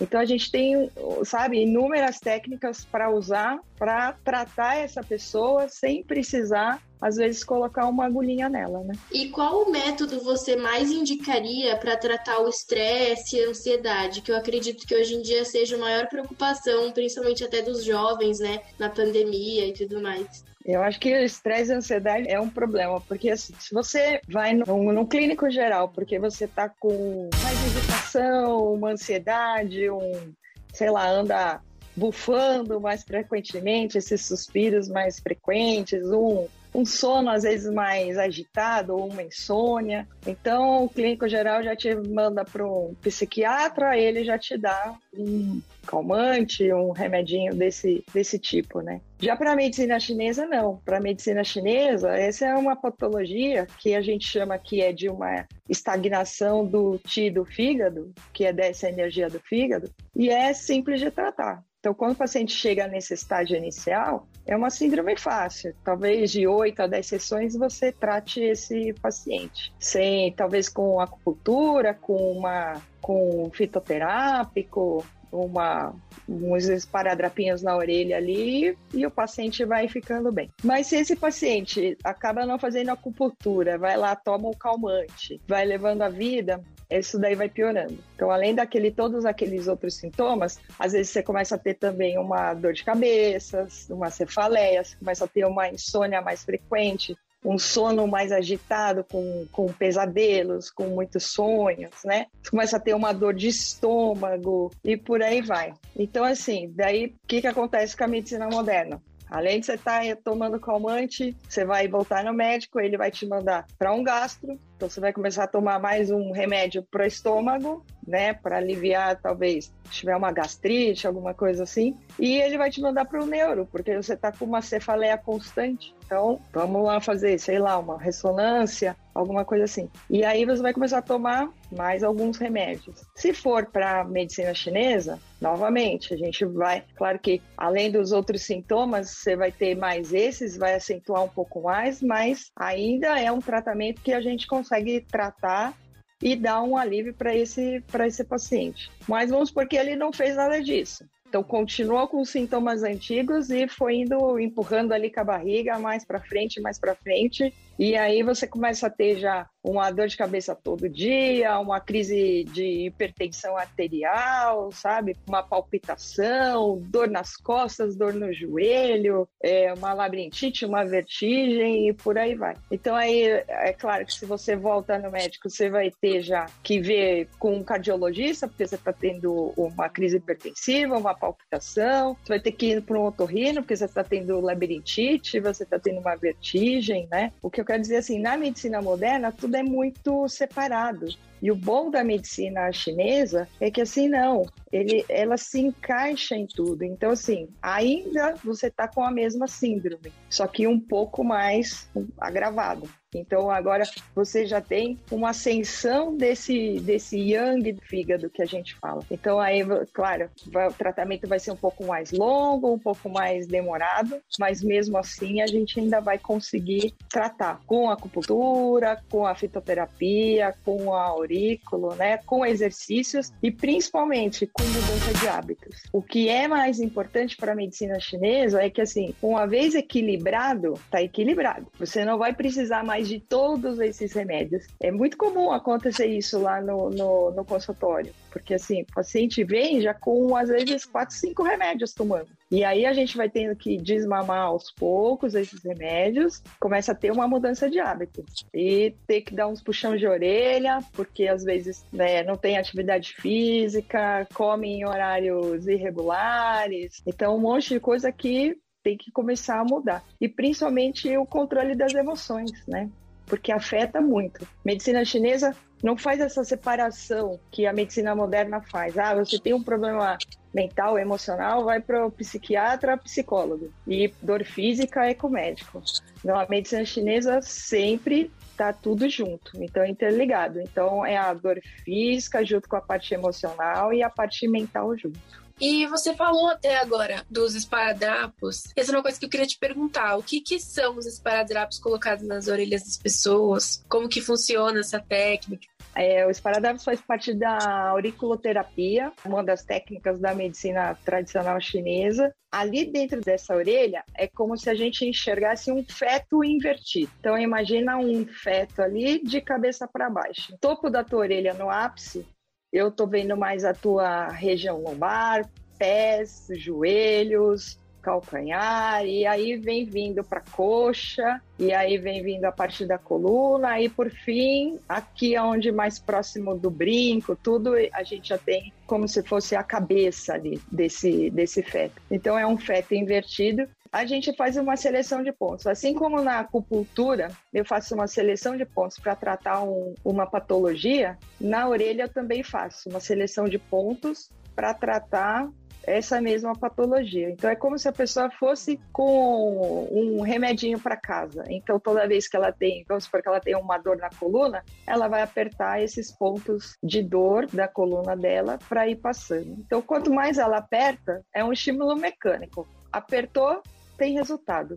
Então 0.02 0.20
a 0.20 0.26
gente 0.26 0.50
tem, 0.50 0.90
sabe, 1.26 1.62
inúmeras 1.62 2.20
técnicas 2.20 2.86
para 2.86 3.10
usar 3.10 3.60
para 3.78 4.14
tratar 4.24 4.76
essa 4.76 5.04
pessoa 5.04 5.68
sem 5.68 6.04
precisar 6.04 6.82
às 7.02 7.16
vezes 7.16 7.46
colocar 7.46 7.86
uma 7.88 8.06
agulhinha 8.06 8.50
nela, 8.50 8.84
né? 8.84 8.94
E 9.12 9.30
qual 9.30 9.72
método 9.72 10.20
você 10.20 10.56
mais 10.58 10.92
indicaria 10.92 11.78
para 11.78 11.96
tratar 11.96 12.40
o 12.40 12.50
estresse 12.50 13.38
e 13.38 13.46
a 13.46 13.50
ansiedade, 13.50 14.22
que 14.22 14.32
eu 14.32 14.36
acredito 14.36 14.86
que 14.86 14.96
hoje 14.96 15.16
em 15.16 15.22
dia 15.22 15.46
seja 15.46 15.78
a 15.78 15.80
maior 15.80 16.10
preocupação, 16.10 16.92
principalmente 16.92 17.44
até 17.44 17.62
dos 17.62 17.86
jovens, 17.86 18.40
né, 18.40 18.62
na 18.78 18.90
pandemia 18.90 19.68
e 19.68 19.74
tudo 19.74 20.02
mais? 20.02 20.44
Eu 20.70 20.84
acho 20.84 21.00
que 21.00 21.12
o 21.12 21.24
estresse 21.26 21.72
e 21.72 21.74
a 21.74 21.78
ansiedade 21.78 22.30
é 22.30 22.40
um 22.40 22.50
problema, 22.50 23.02
porque 23.02 23.32
assim, 23.32 23.56
se 23.60 23.74
você 23.74 24.22
vai 24.30 24.54
num, 24.54 24.94
num 24.94 25.06
clínico 25.06 25.50
geral, 25.50 25.90
porque 25.90 26.20
você 26.20 26.48
tá 26.48 26.70
com 26.70 27.28
mais 27.42 27.66
irritação, 27.66 28.74
uma 28.74 28.92
ansiedade, 28.92 29.90
um, 29.90 30.32
sei 30.72 30.92
lá, 30.92 31.10
anda 31.10 31.60
bufando 31.96 32.80
mais 32.80 33.04
frequentemente, 33.04 33.98
esses 33.98 34.24
suspiros 34.26 34.88
mais 34.88 35.20
frequentes, 35.20 36.06
um, 36.06 36.48
um 36.74 36.86
sono 36.86 37.30
às 37.30 37.44
vezes 37.44 37.72
mais 37.72 38.18
agitado 38.18 38.96
ou 38.96 39.08
uma 39.08 39.24
insônia. 39.24 40.08
Então, 40.26 40.86
o 40.86 40.90
clínico 40.90 41.28
geral 41.28 41.64
já 41.64 41.76
te 41.76 41.94
manda 41.96 42.46
para 42.46 42.66
um 42.66 42.94
psiquiatra, 43.02 43.98
ele 43.98 44.24
já 44.24 44.38
te 44.38 44.58
dá 44.58 44.96
um 45.18 45.62
calmante, 45.86 46.72
um 46.72 46.92
remedinho 46.92 47.56
desse, 47.56 48.04
desse 48.14 48.38
tipo, 48.38 48.82
né? 48.82 49.02
Já 49.20 49.36
para 49.36 49.54
a 49.54 49.56
medicina 49.56 50.00
chinesa, 50.00 50.46
não. 50.46 50.78
Para 50.86 50.98
a 50.98 51.02
medicina 51.02 51.44
chinesa, 51.44 52.16
essa 52.16 52.46
é 52.46 52.56
uma 52.56 52.76
patologia 52.76 53.66
que 53.80 53.96
a 53.96 54.02
gente 54.02 54.28
chama 54.28 54.58
que 54.58 54.82
é 54.82 54.94
de 54.94 55.10
uma 55.10 55.46
estagnação 55.68 56.66
do 56.66 57.00
Qi 57.00 57.32
do 57.32 57.44
fígado, 57.44 58.14
que 58.32 58.46
é 58.46 58.54
dessa 58.54 58.88
energia 58.88 59.30
do 59.30 59.40
fígado, 59.40 59.90
e 60.16 60.30
é 60.30 60.54
simples 60.54 61.00
de 61.00 61.10
tratar. 61.10 61.64
Então, 61.80 61.94
quando 61.94 62.12
o 62.12 62.18
paciente 62.18 62.52
chega 62.52 62.88
nesse 62.88 63.14
estágio 63.14 63.56
inicial, 63.56 64.28
é 64.46 64.56
uma 64.56 64.70
síndrome 64.70 65.18
fácil. 65.18 65.74
Talvez 65.84 66.30
de 66.30 66.46
8 66.46 66.82
a 66.82 66.88
10 66.88 67.08
sessões 67.08 67.56
você 67.56 67.92
trate 67.92 68.42
esse 68.42 68.94
paciente. 69.02 69.74
Sem, 69.80 70.34
talvez 70.34 70.68
com 70.68 71.00
acupuntura, 71.00 71.94
com 71.94 72.34
uma 72.34 72.82
com 73.02 73.50
fitoterápico, 73.54 75.06
uma, 75.32 75.94
uns 76.28 76.68
esparadrapinhos 76.68 77.62
na 77.62 77.76
orelha 77.76 78.18
ali 78.18 78.78
e 78.94 79.06
o 79.06 79.12
paciente 79.12 79.64
vai 79.64 79.88
ficando 79.88 80.32
bem. 80.32 80.50
Mas 80.64 80.88
se 80.88 80.98
esse 80.98 81.16
paciente 81.16 81.98
acaba 82.04 82.46
não 82.46 82.60
fazendo 82.60 82.90
acupuntura, 82.90 83.78
vai 83.78 83.96
lá, 83.96 84.16
toma 84.16 84.50
um 84.50 84.54
calmante, 84.54 85.42
vai 85.48 85.66
levando 85.66 86.02
a 86.02 86.10
vida, 86.10 86.62
isso 86.90 87.20
daí 87.20 87.36
vai 87.36 87.50
piorando. 87.50 87.98
Então, 88.16 88.32
além 88.32 88.56
daquele 88.56 88.92
todos 88.92 89.26
aqueles 89.26 89.68
outros 89.68 89.96
sintomas, 89.96 90.60
às 90.78 90.94
vezes 90.94 91.12
você 91.12 91.22
começa 91.22 91.56
a 91.56 91.60
ter 91.60 91.76
também 91.76 92.18
uma 92.18 92.54
dor 92.54 92.74
de 92.74 92.84
cabeça, 92.84 93.68
uma 93.90 94.10
cefaleia, 94.10 94.84
você 94.84 94.96
começa 94.96 95.26
a 95.26 95.28
ter 95.28 95.46
uma 95.46 95.70
insônia 95.70 96.22
mais 96.22 96.44
frequente, 96.44 97.16
um 97.44 97.58
sono 97.58 98.08
mais 98.08 98.32
agitado, 98.32 99.04
com, 99.04 99.46
com 99.52 99.68
pesadelos, 99.68 100.70
com 100.70 100.88
muitos 100.88 101.26
sonhos, 101.26 101.94
né? 102.04 102.26
Você 102.42 102.52
começa 102.52 102.78
a 102.78 102.80
ter 102.80 102.94
uma 102.94 103.14
dor 103.14 103.34
de 103.34 103.48
estômago 103.48 104.72
e 104.84 104.98
por 104.98 105.22
aí 105.22 105.42
vai. 105.42 105.74
Então, 105.96 106.24
assim, 106.24 106.72
daí 106.76 107.06
o 107.08 107.28
que, 107.28 107.42
que 107.42 107.48
acontece 107.48 107.96
com 107.96 108.04
a 108.04 108.08
medicina 108.08 108.48
moderna? 108.48 109.02
Além 109.30 109.60
de 109.60 109.68
você 109.68 109.76
estar 109.76 110.04
tá 110.04 110.16
tomando 110.24 110.60
calmante, 110.60 111.38
você 111.48 111.64
vai 111.64 111.88
voltar 111.88 112.24
no 112.24 112.34
médico, 112.34 112.80
ele 112.80 112.98
vai 112.98 113.12
te 113.12 113.28
mandar 113.28 113.66
para 113.78 113.94
um 113.94 114.04
gastro, 114.04 114.60
então 114.80 114.90
você 114.90 115.02
vai 115.02 115.12
começar 115.12 115.44
a 115.44 115.48
tomar 115.48 115.78
mais 115.78 116.10
um 116.10 116.32
remédio 116.32 116.82
para 116.90 117.04
o 117.04 117.06
estômago, 117.06 117.86
né, 118.08 118.34
para 118.34 118.56
aliviar 118.56 119.20
talvez 119.22 119.66
se 119.84 119.92
tiver 119.92 120.16
uma 120.16 120.32
gastrite, 120.32 121.06
alguma 121.06 121.34
coisa 121.34 121.64
assim, 121.64 121.98
e 122.18 122.38
ele 122.38 122.58
vai 122.58 122.72
te 122.72 122.80
mandar 122.80 123.04
para 123.04 123.22
o 123.22 123.26
neuro, 123.26 123.68
porque 123.70 123.94
você 123.96 124.14
está 124.14 124.32
com 124.32 124.46
uma 124.46 124.62
cefaleia 124.62 125.18
constante. 125.18 125.94
Então, 126.06 126.42
vamos 126.52 126.84
lá 126.84 127.00
fazer, 127.00 127.38
sei 127.38 127.60
lá, 127.60 127.78
uma 127.78 128.00
ressonância, 128.00 128.96
alguma 129.14 129.46
coisa 129.46 129.66
assim. 129.66 129.88
E 130.10 130.24
aí 130.24 130.44
você 130.44 130.60
vai 130.60 130.74
começar 130.74 131.00
a 131.00 131.04
tomar 131.04 131.52
mais 131.72 132.04
alguns 132.04 132.38
remédios. 132.38 133.04
Se 133.14 133.32
for 133.32 133.68
para 133.68 134.04
medicina 134.06 134.52
chinesa, 134.56 135.20
novamente, 135.40 136.12
a 136.12 136.18
gente 136.18 136.44
vai, 136.46 136.84
claro 136.96 137.20
que 137.20 137.40
além 137.56 137.92
dos 137.92 138.12
outros 138.12 138.42
sintomas, 138.42 139.12
você 139.12 139.36
vai 139.36 139.52
ter 139.52 139.76
mais 139.76 140.12
esses, 140.12 140.58
vai 140.58 140.74
acentuar 140.74 141.24
um 141.24 141.30
pouco 141.30 141.62
mais, 141.62 142.02
mas 142.02 142.50
ainda 142.56 143.20
é 143.20 143.32
um 143.32 143.40
tratamento 143.40 144.02
que 144.02 144.12
a 144.12 144.22
gente 144.22 144.48
consegue 144.48 144.69
tratar 145.02 145.74
e 146.22 146.36
dar 146.36 146.62
um 146.64 146.78
alívio 146.78 147.14
para 147.14 147.36
esse, 147.36 147.84
esse 148.06 148.24
paciente. 148.24 148.92
Mas 149.08 149.30
vamos 149.30 149.52
porque 149.52 149.76
ele 149.78 149.96
não 149.96 150.12
fez 150.12 150.36
nada 150.36 150.62
disso. 150.62 151.06
Então 151.28 151.44
continuou 151.44 152.08
com 152.08 152.22
os 152.22 152.30
sintomas 152.30 152.84
antigos 152.84 153.50
e 153.52 153.68
foi 153.68 153.98
indo 153.98 154.40
empurrando 154.40 154.94
ali 154.94 155.12
com 155.12 155.20
a 155.20 155.24
barriga 155.24 155.78
mais 155.78 156.04
para 156.04 156.20
frente, 156.20 156.60
mais 156.60 156.80
para 156.80 156.96
frente. 156.96 157.54
E 157.80 157.96
aí 157.96 158.22
você 158.24 158.46
começa 158.46 158.88
a 158.88 158.90
ter 158.90 159.18
já 159.18 159.48
uma 159.64 159.90
dor 159.90 160.08
de 160.08 160.18
cabeça 160.18 160.54
todo 160.54 160.90
dia, 160.90 161.58
uma 161.60 161.80
crise 161.80 162.44
de 162.46 162.88
hipertensão 162.88 163.58
arterial, 163.58 164.70
sabe? 164.72 165.16
Uma 165.28 165.44
palpitação, 165.44 166.82
dor 166.88 167.10
nas 167.10 167.38
costas, 167.38 167.96
dor 167.96 168.14
no 168.14 168.34
joelho, 168.34 169.28
é, 169.42 169.74
uma 169.74 169.94
labirintite, 169.94 170.66
uma 170.66 170.84
vertigem 170.84 171.88
e 171.88 171.94
por 171.94 172.18
aí 172.18 172.36
vai. 172.36 172.56
Então 172.70 172.96
aí 172.96 173.24
é 173.48 173.72
claro 173.72 174.06
que 174.06 174.14
se 174.14 174.26
você 174.26 174.58
volta 174.58 174.98
no 174.98 175.10
médico, 175.10 175.50
você 175.50 175.70
vai 175.70 175.90
ter 176.02 176.22
já 176.22 176.48
que 176.62 176.82
ver 176.82 177.30
com 177.38 177.56
um 177.56 177.64
cardiologista, 177.64 178.48
porque 178.48 178.68
você 178.68 178.76
está 178.76 178.92
tendo 178.92 179.54
uma 179.56 179.88
crise 179.88 180.18
hipertensiva, 180.18 180.98
uma 180.98 181.14
palpitação, 181.14 182.16
você 182.24 182.30
vai 182.34 182.40
ter 182.42 182.52
que 182.52 182.72
ir 182.72 182.82
para 182.82 183.00
um 183.00 183.06
otorrino, 183.06 183.62
porque 183.62 183.76
você 183.76 183.86
está 183.86 184.04
tendo 184.04 184.42
labirintite, 184.42 185.40
você 185.40 185.64
está 185.64 185.80
tendo 185.80 186.00
uma 186.00 186.16
vertigem, 186.16 187.08
né? 187.10 187.32
O 187.42 187.50
que 187.50 187.62
quero 187.70 187.84
dizer 187.84 187.98
assim, 187.98 188.20
na 188.20 188.36
medicina 188.36 188.82
moderna, 188.82 189.32
tudo 189.32 189.54
é 189.56 189.62
muito 189.62 190.28
separado. 190.28 191.08
E 191.42 191.52
o 191.52 191.56
bom 191.56 191.90
da 191.90 192.04
medicina 192.04 192.72
chinesa 192.72 193.48
é 193.60 193.72
que 193.72 193.82
assim 193.82 194.08
não, 194.08 194.46
ele, 194.72 195.06
ela 195.10 195.38
se 195.38 195.60
encaixa 195.60 196.36
em 196.36 196.46
tudo. 196.48 196.84
Então 196.84 197.12
assim, 197.12 197.50
ainda 197.62 198.36
você 198.44 198.68
está 198.68 198.88
com 198.88 199.04
a 199.04 199.12
mesma 199.12 199.48
síndrome, 199.48 200.12
só 200.30 200.48
que 200.48 200.68
um 200.68 200.80
pouco 200.80 201.24
mais 201.24 201.90
agravado. 202.18 202.90
Então 203.14 203.50
agora 203.50 203.84
você 204.14 204.46
já 204.46 204.62
tem 204.62 205.00
uma 205.12 205.32
ascensão 205.32 206.16
desse, 206.16 206.80
desse 206.80 207.18
yang 207.18 207.72
do 207.72 207.82
fígado 207.82 208.30
que 208.30 208.42
a 208.42 208.46
gente 208.46 208.76
fala. 208.76 209.04
Então 209.10 209.40
aí, 209.40 209.64
claro, 209.92 210.30
vai, 210.48 210.68
o 210.68 210.74
tratamento 210.74 211.28
vai 211.28 211.40
ser 211.40 211.52
um 211.52 211.56
pouco 211.56 211.86
mais 211.86 212.12
longo, 212.12 212.72
um 212.72 212.80
pouco 212.80 213.10
mais 213.10 213.48
demorado, 213.48 214.22
mas 214.40 214.64
mesmo 214.64 214.98
assim 214.98 215.42
a 215.42 215.48
gente 215.48 215.80
ainda 215.80 216.00
vai 216.00 216.20
conseguir 216.20 216.94
tratar 217.10 217.60
com 217.66 217.90
a 217.90 217.94
acupuntura, 217.94 219.02
com 219.10 219.26
a 219.26 219.34
fitoterapia, 219.34 220.54
com 220.64 220.94
a 220.94 221.16
aurículo, 221.30 221.96
né, 221.96 222.18
com 222.26 222.46
exercícios 222.46 223.32
e 223.42 223.52
principalmente 223.52 224.48
com 224.48 224.64
mudança 224.64 225.14
de 225.14 225.28
hábitos. 225.28 225.84
O 225.94 226.02
que 226.02 226.28
é 226.28 226.48
mais 226.48 226.80
importante 226.80 227.38
para 227.38 227.52
a 227.52 227.56
medicina 227.56 228.00
chinesa 228.00 228.62
é 228.62 228.70
que 228.70 228.82
assim, 228.82 229.14
uma 229.22 229.46
vez 229.46 229.76
equilibrado, 229.76 230.74
tá 230.90 231.02
equilibrado. 231.02 231.68
Você 231.80 232.04
não 232.04 232.18
vai 232.18 232.34
precisar 232.34 232.84
mais 232.84 233.08
de 233.08 233.20
todos 233.20 233.80
esses 233.80 234.12
remédios. 234.14 234.66
É 234.80 234.92
muito 234.92 235.18
comum 235.18 235.52
acontecer 235.52 236.08
isso 236.08 236.40
lá 236.40 236.62
no, 236.62 236.90
no, 236.90 237.32
no 237.32 237.46
consultório, 237.46 238.14
porque 238.32 238.54
assim, 238.54 238.82
o 238.84 238.94
paciente 238.94 239.44
vem 239.44 239.82
já 239.82 239.94
com 239.94 240.36
às 240.36 240.50
vezes 240.50 240.86
quatro, 240.86 241.16
cinco 241.16 241.44
remédios 241.44 241.94
tomando. 241.94 242.30
E 242.52 242.64
aí 242.64 242.86
a 242.86 242.94
gente 242.94 243.16
vai 243.16 243.30
tendo 243.30 243.56
que 243.56 243.78
desmamar 243.78 244.48
aos 244.48 244.72
poucos 244.72 245.36
esses 245.36 245.64
remédios, 245.64 246.42
começa 246.60 246.92
a 246.92 246.96
ter 246.96 247.12
uma 247.12 247.28
mudança 247.28 247.70
de 247.70 247.80
hábito. 247.80 248.24
E 248.54 248.96
ter 249.06 249.22
que 249.22 249.36
dar 249.36 249.48
uns 249.48 249.62
puxão 249.62 249.96
de 249.96 250.08
orelha, 250.08 250.80
porque 250.94 251.28
às 251.28 251.44
vezes 251.44 251.86
né, 251.92 252.24
não 252.24 252.36
tem 252.36 252.58
atividade 252.58 253.14
física, 253.14 254.28
come 254.34 254.68
em 254.68 254.86
horários 254.86 255.68
irregulares. 255.68 257.02
Então, 257.06 257.36
um 257.36 257.40
monte 257.40 257.70
de 257.70 257.80
coisa 257.80 258.12
que 258.12 258.58
tem 258.84 258.98
que 258.98 259.12
começar 259.12 259.60
a 259.60 259.66
mudar. 259.66 260.04
E 260.20 260.28
principalmente 260.28 261.16
o 261.18 261.26
controle 261.26 261.76
das 261.76 261.94
emoções, 261.94 262.52
né? 262.68 262.90
Porque 263.26 263.52
afeta 263.52 264.02
muito. 264.02 264.48
Medicina 264.66 265.06
chinesa 265.06 265.56
não 265.84 265.98
faz 265.98 266.20
essa 266.20 266.44
separação 266.44 267.40
que 267.52 267.66
a 267.66 267.74
medicina 267.74 268.16
moderna 268.16 268.62
faz. 268.62 268.98
Ah, 268.98 269.16
você 269.16 269.40
tem 269.40 269.54
um 269.54 269.64
problema 269.64 270.18
mental, 270.54 270.98
emocional, 270.98 271.64
vai 271.64 271.80
para 271.80 272.06
o 272.06 272.12
psiquiatra, 272.12 272.98
psicólogo. 272.98 273.72
E 273.88 274.14
dor 274.22 274.44
física 274.44 275.06
é 275.06 275.14
com 275.14 275.30
médico. 275.30 275.82
Não, 276.24 276.38
a 276.38 276.48
medicina 276.50 276.84
chinesa 276.84 277.42
sempre 277.42 278.32
tá 278.58 278.74
tudo 278.74 279.08
junto, 279.08 279.52
então 279.56 279.84
é 279.84 279.90
interligado. 279.90 280.60
Então 280.60 281.06
é 281.06 281.16
a 281.16 281.34
dor 281.34 281.60
física 281.86 282.44
junto 282.44 282.68
com 282.68 282.76
a 282.76 282.82
parte 282.82 283.14
emocional 283.14 283.94
e 283.94 284.04
a 284.04 284.10
parte 284.10 284.48
mental 284.48 284.98
junto. 284.98 285.20
E 285.60 285.86
você 285.88 286.16
falou 286.16 286.48
até 286.48 286.78
agora 286.78 287.26
dos 287.30 287.54
esparadrapos. 287.54 288.64
Essa 288.76 288.94
é 288.94 288.96
uma 288.96 289.02
coisa 289.02 289.20
que 289.20 289.26
eu 289.26 289.30
queria 289.30 289.46
te 289.46 289.58
perguntar. 289.58 290.16
O 290.16 290.24
que, 290.24 290.40
que 290.40 290.58
são 290.58 290.98
os 290.98 291.06
esparadrapos 291.06 291.78
colocados 291.78 292.26
nas 292.26 292.48
orelhas 292.48 292.84
das 292.84 292.98
pessoas? 292.98 293.84
Como 293.90 294.08
que 294.08 294.22
funciona 294.22 294.80
essa 294.80 295.02
técnica? 295.02 295.68
É, 295.94 296.26
o 296.26 296.30
esparadrapo 296.30 296.80
faz 296.80 297.02
parte 297.02 297.34
da 297.34 297.90
auriculoterapia, 297.90 299.12
uma 299.26 299.44
das 299.44 299.64
técnicas 299.64 300.18
da 300.18 300.34
medicina 300.34 300.96
tradicional 301.04 301.60
chinesa. 301.60 302.34
Ali 302.50 302.86
dentro 302.86 303.20
dessa 303.20 303.54
orelha 303.54 304.04
é 304.16 304.28
como 304.28 304.58
se 304.58 304.70
a 304.70 304.76
gente 304.76 305.06
enxergasse 305.06 305.72
um 305.72 305.84
feto 305.84 306.42
invertido. 306.42 307.12
Então 307.20 307.38
imagina 307.38 307.98
um 307.98 308.26
feto 308.26 308.82
ali 308.82 309.22
de 309.22 309.42
cabeça 309.42 309.88
para 309.88 310.10
baixo. 310.10 310.54
O 310.54 310.58
topo 310.58 310.90
da 310.90 311.04
tua 311.04 311.20
orelha 311.20 311.54
no 311.54 311.70
ápice 311.70 312.26
eu 312.72 312.92
tô 312.92 313.08
vendo 313.08 313.36
mais 313.36 313.66
a 313.66 313.74
tua 313.74 314.28
região 314.28 314.82
lombar, 314.82 315.50
pés, 315.78 316.48
joelhos, 316.52 317.80
calcanhar, 318.02 319.06
e 319.06 319.26
aí 319.26 319.58
vem 319.58 319.86
vindo 319.86 320.24
para 320.24 320.42
coxa, 320.42 321.42
e 321.58 321.74
aí 321.74 321.98
vem 321.98 322.24
vindo 322.24 322.46
a 322.46 322.52
parte 322.52 322.86
da 322.86 322.98
coluna, 322.98 323.80
e 323.80 323.90
por 323.90 324.10
fim, 324.10 324.80
aqui 324.88 325.38
onde 325.38 325.72
mais 325.72 326.00
próximo 326.00 326.58
do 326.58 326.70
brinco, 326.70 327.36
tudo 327.36 327.74
a 327.94 328.04
gente 328.04 328.30
já 328.30 328.38
tem 328.38 328.74
como 328.88 329.08
se 329.08 329.22
fosse 329.24 329.56
a 329.56 329.64
cabeça 329.64 330.34
ali 330.34 330.60
desse, 330.72 331.30
desse 331.30 331.62
feto. 331.62 332.02
Então 332.10 332.38
é 332.38 332.48
um 332.48 332.58
feto 332.58 332.96
invertido 332.96 333.68
a 333.92 334.06
gente 334.06 334.36
faz 334.36 334.56
uma 334.56 334.78
seleção 334.78 335.24
de 335.24 335.32
pontos. 335.32 335.66
Assim 335.66 335.94
como 335.94 336.22
na 336.22 336.40
acupuntura, 336.40 337.32
eu 337.54 337.66
faço 337.66 337.96
uma 337.96 338.08
seleção 338.08 338.56
de 338.56 338.66
pontos 338.66 339.00
para 339.00 339.16
tratar 339.16 339.64
um, 339.64 339.96
uma 340.04 340.28
patologia, 340.28 341.18
na 341.40 341.68
orelha 341.68 342.04
eu 342.04 342.10
também 342.10 342.44
faço 342.44 342.90
uma 342.90 343.00
seleção 343.00 343.46
de 343.46 343.58
pontos 343.58 344.30
para 344.56 344.74
tratar 344.74 345.50
essa 345.84 346.22
mesma 346.22 346.54
patologia. 346.54 347.30
Então 347.30 347.50
é 347.50 347.56
como 347.56 347.78
se 347.80 347.88
a 347.88 347.92
pessoa 347.92 348.30
fosse 348.30 348.80
com 348.92 349.88
um 349.92 350.22
remedinho 350.22 350.80
para 350.80 350.96
casa. 350.96 351.44
Então 351.48 351.80
toda 351.80 352.08
vez 352.08 352.28
que 352.28 352.38
ela 352.38 352.52
tem, 352.52 352.86
vamos 352.88 353.06
supor 353.06 353.22
que 353.22 353.30
ela 353.30 353.40
tem 353.40 353.56
uma 353.56 353.78
dor 353.78 353.98
na 353.98 354.10
coluna, 354.10 354.64
ela 354.86 355.08
vai 355.08 355.22
apertar 355.22 355.82
esses 355.82 356.12
pontos 356.12 356.76
de 356.84 357.02
dor 357.02 357.48
da 357.48 357.68
coluna 357.68 358.16
dela 358.16 358.60
para 358.68 358.88
ir 358.88 358.98
passando. 358.98 359.56
Então 359.66 359.82
quanto 359.82 360.14
mais 360.14 360.38
ela 360.38 360.58
aperta, 360.58 361.24
é 361.34 361.44
um 361.44 361.52
estímulo 361.52 361.96
mecânico. 361.96 362.68
Apertou, 362.92 363.62
tem 364.00 364.14
resultado. 364.14 364.76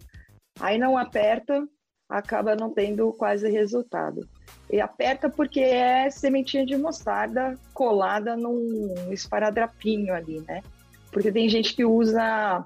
Aí 0.60 0.76
não 0.76 0.98
aperta, 0.98 1.66
acaba 2.08 2.54
não 2.54 2.70
tendo 2.70 3.10
quase 3.12 3.50
resultado. 3.50 4.28
E 4.70 4.80
aperta 4.80 5.30
porque 5.30 5.60
é 5.60 6.10
sementinha 6.10 6.66
de 6.66 6.76
mostarda 6.76 7.58
colada 7.72 8.36
num 8.36 9.10
esparadrapinho 9.10 10.12
ali, 10.12 10.40
né? 10.40 10.62
Porque 11.10 11.32
tem 11.32 11.48
gente 11.48 11.74
que 11.74 11.84
usa 11.84 12.64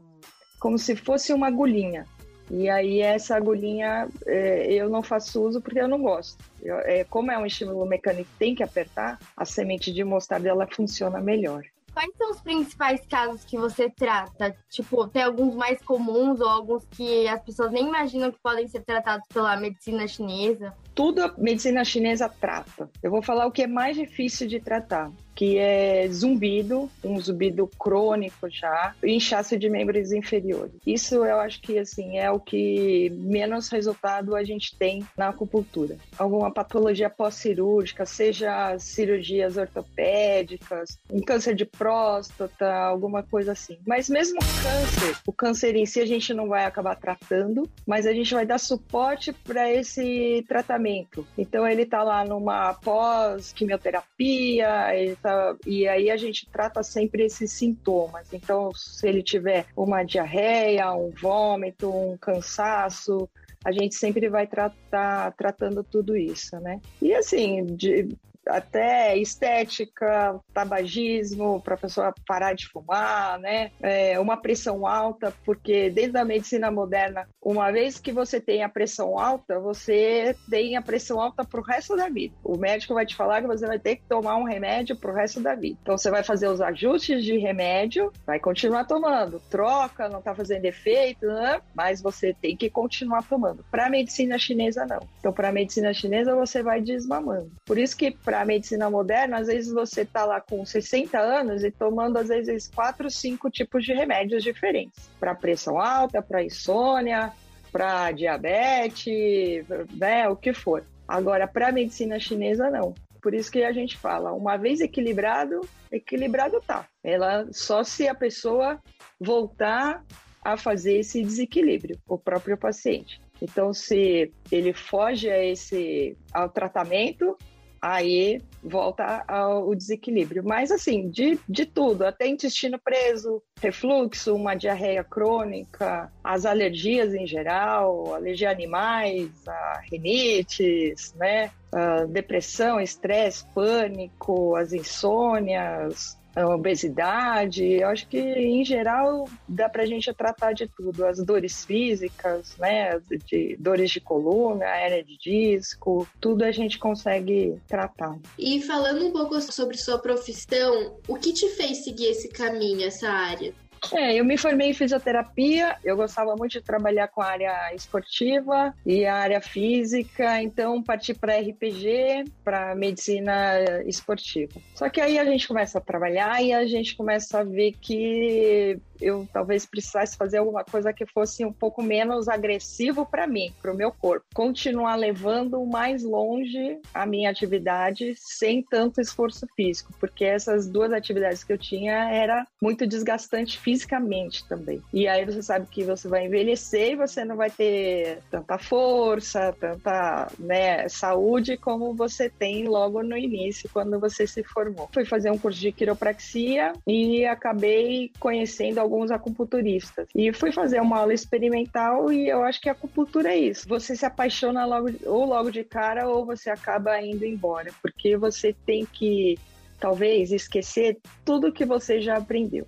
como 0.58 0.78
se 0.78 0.96
fosse 0.96 1.32
uma 1.32 1.48
agulhinha. 1.48 2.06
E 2.50 2.68
aí 2.68 3.00
essa 3.00 3.36
agulhinha 3.36 4.08
é, 4.24 4.72
eu 4.72 4.88
não 4.88 5.02
faço 5.02 5.42
uso 5.42 5.60
porque 5.60 5.80
eu 5.80 5.88
não 5.88 6.00
gosto. 6.00 6.42
Eu, 6.62 6.78
é, 6.78 7.04
como 7.04 7.30
é 7.30 7.38
um 7.38 7.46
estímulo 7.46 7.84
mecânico 7.86 8.30
tem 8.38 8.54
que 8.54 8.62
apertar, 8.62 9.18
a 9.36 9.44
semente 9.44 9.92
de 9.92 10.04
mostarda 10.04 10.48
ela 10.48 10.66
funciona 10.66 11.20
melhor. 11.20 11.64
Quais 11.96 12.14
são 12.18 12.30
os 12.30 12.42
principais 12.42 13.00
casos 13.06 13.42
que 13.42 13.56
você 13.56 13.88
trata? 13.88 14.54
Tipo, 14.68 15.08
tem 15.08 15.22
alguns 15.22 15.54
mais 15.54 15.80
comuns 15.80 16.42
ou 16.42 16.46
alguns 16.46 16.84
que 16.90 17.26
as 17.26 17.42
pessoas 17.42 17.72
nem 17.72 17.88
imaginam 17.88 18.30
que 18.30 18.38
podem 18.38 18.68
ser 18.68 18.82
tratados 18.84 19.26
pela 19.32 19.56
medicina 19.56 20.06
chinesa? 20.06 20.74
Tudo 20.94 21.22
a 21.22 21.34
medicina 21.38 21.86
chinesa 21.86 22.28
trata. 22.28 22.90
Eu 23.02 23.10
vou 23.10 23.22
falar 23.22 23.46
o 23.46 23.50
que 23.50 23.62
é 23.62 23.66
mais 23.66 23.96
difícil 23.96 24.46
de 24.46 24.60
tratar 24.60 25.10
que 25.36 25.58
é 25.58 26.08
zumbido, 26.08 26.90
um 27.04 27.20
zumbido 27.20 27.70
crônico 27.78 28.48
já, 28.48 28.94
e 29.04 29.12
inchaço 29.12 29.58
de 29.58 29.68
membros 29.68 30.10
inferiores. 30.10 30.72
Isso 30.86 31.16
eu 31.16 31.38
acho 31.38 31.60
que 31.60 31.78
assim 31.78 32.16
é 32.18 32.30
o 32.30 32.40
que 32.40 33.10
menos 33.10 33.68
resultado 33.68 34.34
a 34.34 34.42
gente 34.42 34.74
tem 34.76 35.04
na 35.16 35.28
acupuntura. 35.28 35.98
Alguma 36.18 36.50
patologia 36.50 37.10
pós-cirúrgica, 37.10 38.06
seja 38.06 38.78
cirurgias 38.78 39.58
ortopédicas, 39.58 40.98
um 41.10 41.20
câncer 41.20 41.54
de 41.54 41.66
próstata, 41.66 42.72
alguma 42.72 43.22
coisa 43.22 43.52
assim. 43.52 43.76
Mas 43.86 44.08
mesmo 44.08 44.38
câncer, 44.40 45.18
o 45.26 45.32
câncer 45.32 45.76
em 45.76 45.84
si 45.84 46.00
a 46.00 46.06
gente 46.06 46.32
não 46.32 46.48
vai 46.48 46.64
acabar 46.64 46.96
tratando, 46.96 47.68
mas 47.86 48.06
a 48.06 48.14
gente 48.14 48.32
vai 48.32 48.46
dar 48.46 48.58
suporte 48.58 49.34
para 49.34 49.70
esse 49.70 50.42
tratamento. 50.48 51.26
Então 51.36 51.68
ele 51.68 51.82
está 51.82 52.02
lá 52.02 52.24
numa 52.24 52.72
pós-quimioterapia, 52.72 54.94
ele 54.94 55.14
tá 55.16 55.25
e 55.66 55.86
aí 55.88 56.10
a 56.10 56.16
gente 56.16 56.48
trata 56.50 56.82
sempre 56.82 57.24
esses 57.24 57.52
sintomas. 57.52 58.32
Então, 58.32 58.70
se 58.74 59.06
ele 59.08 59.22
tiver 59.22 59.66
uma 59.76 60.02
diarreia, 60.02 60.92
um 60.92 61.10
vômito, 61.10 61.90
um 61.90 62.16
cansaço, 62.16 63.28
a 63.64 63.72
gente 63.72 63.96
sempre 63.96 64.28
vai 64.28 64.46
tratar 64.46 65.32
tratando 65.32 65.82
tudo 65.82 66.16
isso, 66.16 66.58
né? 66.60 66.80
E 67.02 67.12
assim, 67.12 67.64
de, 67.64 68.08
até 68.48 69.16
estética, 69.16 70.38
tabagismo, 70.52 71.60
para 71.60 71.74
a 71.74 71.78
pessoa 71.78 72.14
parar 72.26 72.54
de 72.54 72.68
fumar, 72.68 73.38
né? 73.38 73.70
É, 73.80 74.18
uma 74.18 74.36
pressão 74.36 74.86
alta, 74.86 75.32
porque 75.44 75.90
dentro 75.90 76.12
da 76.12 76.24
medicina 76.24 76.70
moderna, 76.70 77.28
uma 77.42 77.70
vez 77.70 77.98
que 77.98 78.12
você 78.12 78.40
tem 78.40 78.62
a 78.62 78.68
pressão 78.68 79.18
alta, 79.18 79.58
você 79.58 80.34
tem 80.50 80.76
a 80.76 80.82
pressão 80.82 81.20
alta 81.20 81.44
para 81.44 81.60
o 81.60 81.62
resto 81.62 81.96
da 81.96 82.08
vida. 82.08 82.34
O 82.44 82.56
médico 82.56 82.94
vai 82.94 83.06
te 83.06 83.14
falar 83.14 83.40
que 83.40 83.48
você 83.48 83.66
vai 83.66 83.78
ter 83.78 83.96
que 83.96 84.04
tomar 84.08 84.36
um 84.36 84.44
remédio 84.44 84.96
para 84.96 85.10
o 85.10 85.14
resto 85.14 85.40
da 85.40 85.54
vida. 85.54 85.78
Então 85.82 85.96
você 85.96 86.10
vai 86.10 86.22
fazer 86.22 86.48
os 86.48 86.60
ajustes 86.60 87.24
de 87.24 87.38
remédio, 87.38 88.12
vai 88.26 88.38
continuar 88.38 88.84
tomando, 88.84 89.40
troca, 89.50 90.08
não 90.08 90.18
está 90.18 90.34
fazendo 90.34 90.64
efeito, 90.64 91.26
né? 91.26 91.60
mas 91.74 92.00
você 92.00 92.34
tem 92.34 92.56
que 92.56 92.70
continuar 92.70 93.22
tomando. 93.22 93.64
Para 93.70 93.86
a 93.86 93.90
medicina 93.90 94.38
chinesa, 94.38 94.86
não. 94.86 95.00
Então, 95.18 95.32
para 95.32 95.48
a 95.48 95.52
medicina 95.52 95.92
chinesa, 95.92 96.34
você 96.34 96.62
vai 96.62 96.80
desmamando. 96.80 97.50
Por 97.64 97.78
isso 97.78 97.96
que 97.96 98.10
para 98.10 98.35
a 98.40 98.44
medicina 98.44 98.90
moderna, 98.90 99.38
às 99.38 99.46
vezes 99.46 99.72
você 99.72 100.02
está 100.02 100.24
lá 100.24 100.40
com 100.40 100.64
60 100.64 101.18
anos 101.18 101.64
e 101.64 101.70
tomando, 101.70 102.16
às 102.18 102.28
vezes, 102.28 102.68
quatro, 102.68 103.10
cinco 103.10 103.50
tipos 103.50 103.84
de 103.84 103.92
remédios 103.92 104.42
diferentes. 104.42 105.10
Para 105.18 105.34
pressão 105.34 105.80
alta, 105.80 106.22
para 106.22 106.44
insônia, 106.44 107.32
para 107.72 108.12
diabetes, 108.12 109.66
né, 109.94 110.28
o 110.28 110.36
que 110.36 110.52
for. 110.52 110.84
Agora, 111.06 111.46
para 111.46 111.68
a 111.68 111.72
medicina 111.72 112.18
chinesa, 112.18 112.70
não. 112.70 112.94
Por 113.20 113.34
isso 113.34 113.50
que 113.50 113.64
a 113.64 113.72
gente 113.72 113.96
fala, 113.96 114.32
uma 114.32 114.56
vez 114.56 114.80
equilibrado, 114.80 115.60
equilibrado 115.90 116.60
tá. 116.60 116.86
Ela 117.02 117.46
só 117.52 117.82
se 117.82 118.08
a 118.08 118.14
pessoa 118.14 118.80
voltar 119.20 120.04
a 120.44 120.56
fazer 120.56 120.98
esse 120.98 121.22
desequilíbrio, 121.22 121.98
o 122.06 122.16
próprio 122.16 122.56
paciente. 122.56 123.20
Então, 123.42 123.72
se 123.74 124.32
ele 124.50 124.72
foge 124.72 125.28
a 125.28 125.44
esse 125.44 126.16
ao 126.32 126.48
tratamento, 126.48 127.36
aí 127.80 128.40
volta 128.62 129.24
ao 129.28 129.74
desequilíbrio. 129.74 130.42
Mas, 130.44 130.70
assim, 130.70 131.08
de, 131.08 131.38
de 131.48 131.64
tudo, 131.66 132.04
até 132.04 132.26
intestino 132.26 132.78
preso, 132.78 133.42
refluxo, 133.60 134.34
uma 134.34 134.54
diarreia 134.54 135.04
crônica, 135.04 136.10
as 136.22 136.44
alergias 136.44 137.14
em 137.14 137.26
geral, 137.26 138.14
alergia 138.14 138.48
a 138.48 138.52
animais, 138.52 139.30
a 139.46 139.80
rinites, 139.90 141.14
né? 141.14 141.50
A 141.72 142.04
depressão, 142.04 142.80
estresse, 142.80 143.44
pânico, 143.54 144.56
as 144.56 144.72
insônias, 144.72 146.18
a 146.36 146.54
obesidade. 146.54 147.64
Eu 147.64 147.88
acho 147.88 148.06
que, 148.06 148.18
em 148.18 148.64
geral, 148.64 149.26
dá 149.48 149.68
para 149.68 149.82
a 149.82 149.86
gente 149.86 150.12
tratar 150.12 150.52
de 150.52 150.68
tudo. 150.68 151.06
As 151.06 151.18
dores 151.24 151.64
físicas, 151.64 152.56
né? 152.58 153.00
De 153.26 153.56
dores 153.58 153.90
de 153.90 154.00
coluna, 154.00 154.66
hernia 154.66 155.02
de 155.02 155.16
disco, 155.16 156.06
tudo 156.20 156.44
a 156.44 156.52
gente 156.52 156.78
consegue 156.78 157.58
tratar. 157.66 158.18
E 158.38 158.60
falando 158.62 159.06
um 159.06 159.12
pouco 159.12 159.40
sobre 159.40 159.78
sua 159.78 159.98
profissão, 159.98 160.98
o 161.08 161.16
que 161.16 161.32
te 161.32 161.48
fez 161.50 161.84
seguir 161.84 162.06
esse 162.06 162.28
caminho, 162.28 162.86
essa 162.86 163.08
área? 163.08 163.54
É, 163.92 164.14
eu 164.14 164.24
me 164.24 164.36
formei 164.36 164.70
em 164.70 164.74
fisioterapia, 164.74 165.76
eu 165.84 165.96
gostava 165.96 166.34
muito 166.36 166.52
de 166.52 166.60
trabalhar 166.60 167.08
com 167.08 167.20
a 167.20 167.26
área 167.26 167.74
esportiva 167.74 168.74
e 168.84 169.06
a 169.06 169.14
área 169.14 169.40
física, 169.40 170.42
então 170.42 170.82
parti 170.82 171.14
para 171.14 171.38
RPG, 171.38 172.24
para 172.44 172.74
medicina 172.74 173.82
esportiva. 173.86 174.60
Só 174.74 174.88
que 174.88 175.00
aí 175.00 175.18
a 175.18 175.24
gente 175.24 175.46
começa 175.46 175.78
a 175.78 175.80
trabalhar 175.80 176.42
e 176.42 176.52
a 176.52 176.66
gente 176.66 176.96
começa 176.96 177.40
a 177.40 177.44
ver 177.44 177.72
que 177.80 178.80
eu 179.00 179.28
talvez 179.32 179.66
precisasse 179.66 180.16
fazer 180.16 180.38
alguma 180.38 180.64
coisa 180.64 180.92
que 180.92 181.06
fosse 181.06 181.44
um 181.44 181.52
pouco 181.52 181.82
menos 181.82 182.28
agressivo 182.28 183.04
para 183.04 183.26
mim, 183.26 183.52
para 183.60 183.72
o 183.72 183.76
meu 183.76 183.92
corpo. 183.92 184.24
Continuar 184.34 184.96
levando 184.96 185.64
mais 185.66 186.02
longe 186.02 186.78
a 186.92 187.06
minha 187.06 187.30
atividade 187.30 188.14
sem 188.16 188.62
tanto 188.62 189.00
esforço 189.00 189.46
físico, 189.54 189.92
porque 190.00 190.24
essas 190.24 190.68
duas 190.68 190.92
atividades 190.92 191.44
que 191.44 191.52
eu 191.52 191.58
tinha 191.58 192.10
era 192.10 192.46
muito 192.60 192.86
desgastante 192.86 193.58
fisicamente 193.66 194.46
também. 194.46 194.80
E 194.92 195.08
aí 195.08 195.24
você 195.24 195.42
sabe 195.42 195.66
que 195.68 195.82
você 195.82 196.06
vai 196.06 196.26
envelhecer 196.26 196.92
e 196.92 196.96
você 196.96 197.24
não 197.24 197.34
vai 197.34 197.50
ter 197.50 198.20
tanta 198.30 198.56
força, 198.58 199.52
tanta 199.58 200.30
né, 200.38 200.88
saúde 200.88 201.56
como 201.56 201.92
você 201.92 202.30
tem 202.30 202.68
logo 202.68 203.02
no 203.02 203.18
início, 203.18 203.68
quando 203.72 203.98
você 203.98 204.24
se 204.24 204.44
formou. 204.44 204.88
Fui 204.94 205.04
fazer 205.04 205.32
um 205.32 205.38
curso 205.38 205.58
de 205.58 205.72
quiropraxia 205.72 206.74
e 206.86 207.26
acabei 207.26 208.12
conhecendo 208.20 208.78
alguns 208.78 209.10
acupunturistas. 209.10 210.06
E 210.14 210.32
fui 210.32 210.52
fazer 210.52 210.80
uma 210.80 211.00
aula 211.00 211.12
experimental 211.12 212.12
e 212.12 212.28
eu 212.28 212.44
acho 212.44 212.60
que 212.60 212.68
a 212.68 212.72
acupuntura 212.72 213.30
é 213.30 213.36
isso. 213.36 213.68
Você 213.68 213.96
se 213.96 214.06
apaixona 214.06 214.64
logo, 214.64 214.90
ou 215.06 215.24
logo 215.24 215.50
de 215.50 215.64
cara 215.64 216.08
ou 216.08 216.24
você 216.24 216.50
acaba 216.50 217.02
indo 217.02 217.24
embora, 217.24 217.72
porque 217.82 218.16
você 218.16 218.54
tem 218.64 218.86
que 218.86 219.36
talvez 219.80 220.30
esquecer 220.30 220.98
tudo 221.24 221.52
que 221.52 221.64
você 221.64 222.00
já 222.00 222.16
aprendeu 222.16 222.64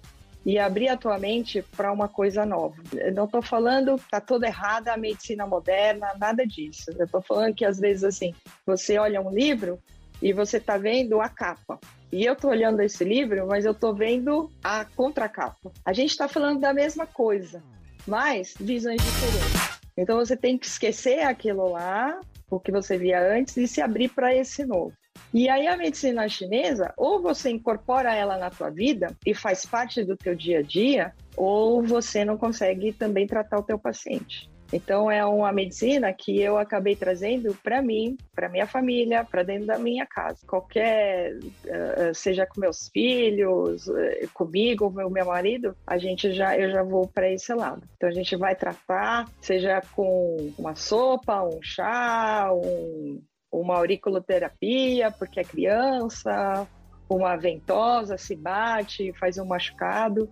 e 0.49 0.59
abrir 0.59 0.89
a 0.89 0.97
tua 0.97 1.19
mente 1.19 1.61
para 1.77 1.93
uma 1.93 2.09
coisa 2.09 2.47
nova. 2.47 2.75
Eu 2.95 3.13
não 3.13 3.27
estou 3.27 3.43
falando 3.43 3.97
que 3.97 4.05
está 4.05 4.19
toda 4.19 4.47
errada 4.47 4.95
a 4.95 4.97
medicina 4.97 5.47
moderna, 5.47 6.15
nada 6.19 6.47
disso. 6.47 6.91
Eu 6.99 7.05
estou 7.05 7.21
falando 7.21 7.55
que 7.55 7.67
às 7.67 7.79
vezes 7.79 8.03
assim, 8.03 8.35
você 8.65 8.97
olha 8.97 9.21
um 9.21 9.31
livro 9.31 9.79
e 10.23 10.33
você 10.33 10.57
está 10.57 10.79
vendo 10.79 11.21
a 11.21 11.29
capa. 11.29 11.79
E 12.11 12.25
eu 12.25 12.33
estou 12.33 12.49
olhando 12.49 12.81
esse 12.81 13.05
livro, 13.05 13.47
mas 13.47 13.67
eu 13.67 13.73
estou 13.73 13.95
vendo 13.95 14.51
a 14.65 14.87
contracapa. 14.87 15.71
A 15.85 15.93
gente 15.93 16.13
está 16.13 16.27
falando 16.27 16.61
da 16.61 16.73
mesma 16.73 17.07
coisa, 17.07 17.63
mas 18.07 18.55
visões 18.59 19.03
diferentes. 19.03 19.81
Então 19.99 20.17
você 20.17 20.35
tem 20.35 20.57
que 20.57 20.65
esquecer 20.65 21.25
aquilo 21.25 21.73
lá, 21.73 22.19
o 22.51 22.59
que 22.59 22.73
você 22.73 22.97
via 22.97 23.21
antes, 23.21 23.55
e 23.59 23.69
se 23.69 23.83
abrir 23.83 24.09
para 24.09 24.35
esse 24.35 24.65
novo. 24.65 24.95
E 25.33 25.49
aí 25.49 25.67
a 25.67 25.77
medicina 25.77 26.29
chinesa, 26.29 26.93
ou 26.97 27.21
você 27.21 27.51
incorpora 27.51 28.15
ela 28.15 28.39
na 28.39 28.51
tua 28.51 28.71
vida 28.71 29.15
e 29.27 29.35
faz 29.35 29.67
parte 29.67 30.05
do 30.05 30.17
teu 30.17 30.35
dia 30.35 30.61
a 30.61 30.63
dia, 30.63 31.13
ou 31.37 31.83
você 31.83 32.25
não 32.25 32.39
consegue 32.39 32.93
também 32.93 33.27
tratar 33.27 33.59
o 33.59 33.63
teu 33.63 33.79
paciente. 33.79 34.49
Então 34.73 35.11
é 35.11 35.25
uma 35.25 35.51
medicina 35.51 36.13
que 36.13 36.41
eu 36.41 36.59
acabei 36.59 36.95
trazendo 36.95 37.55
para 37.63 37.81
mim, 37.81 38.19
para 38.35 38.49
minha 38.49 38.67
família, 38.67 39.25
para 39.25 39.43
dentro 39.43 39.67
da 39.67 39.79
minha 39.79 40.07
casa. 40.07 40.47
Qualquer, 40.47 41.37
uh, 41.37 42.15
seja 42.15 42.47
com 42.47 42.61
meus 42.61 42.89
filhos, 42.89 43.87
uh, 43.87 44.29
comigo, 44.35 44.85
ou 44.85 45.11
meu 45.11 45.25
marido, 45.25 45.75
a 45.87 45.97
gente 45.97 46.33
já 46.33 46.57
eu 46.57 46.71
já 46.71 46.83
vou 46.83 47.09
para 47.09 47.33
esse 47.33 47.53
lado. 47.55 47.83
Então 47.97 48.09
a 48.09 48.13
gente 48.13 48.37
vai 48.37 48.55
tratar, 48.55 49.27
seja 49.41 49.81
com 49.95 50.53
uma 50.59 50.75
sopa, 50.75 51.43
um 51.43 51.63
chá, 51.63 52.51
um, 52.53 53.23
uma 53.51 53.77
auriculoterapia, 53.77 55.11
porque 55.11 55.41
é 55.41 55.45
criança, 55.45 56.67
uma 57.09 57.37
ventosa 57.37 58.19
se 58.19 58.37
bate, 58.37 59.13
faz 59.15 59.39
um 59.39 59.47
machucado. 59.47 60.29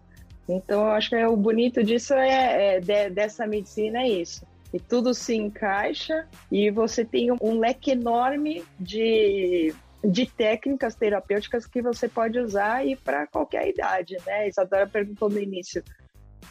Então, 0.48 0.82
eu 0.86 0.92
acho 0.92 1.08
que 1.10 1.16
é, 1.16 1.26
o 1.26 1.36
bonito 1.36 1.82
disso 1.82 2.14
é, 2.14 2.76
é 2.76 2.80
de, 2.80 3.10
dessa 3.10 3.46
medicina 3.46 4.00
é 4.02 4.08
isso. 4.08 4.46
E 4.72 4.78
tudo 4.78 5.14
se 5.14 5.34
encaixa 5.34 6.26
e 6.50 6.70
você 6.70 7.04
tem 7.04 7.32
um, 7.32 7.36
um 7.40 7.58
leque 7.58 7.92
enorme 7.92 8.64
de, 8.78 9.74
de 10.04 10.26
técnicas 10.26 10.94
terapêuticas 10.94 11.66
que 11.66 11.80
você 11.80 12.08
pode 12.08 12.38
usar 12.38 12.86
e 12.86 12.94
para 12.94 13.26
qualquer 13.26 13.68
idade, 13.68 14.16
né? 14.26 14.48
Isadora 14.48 14.86
perguntou 14.86 15.30
no 15.30 15.38
início, 15.38 15.82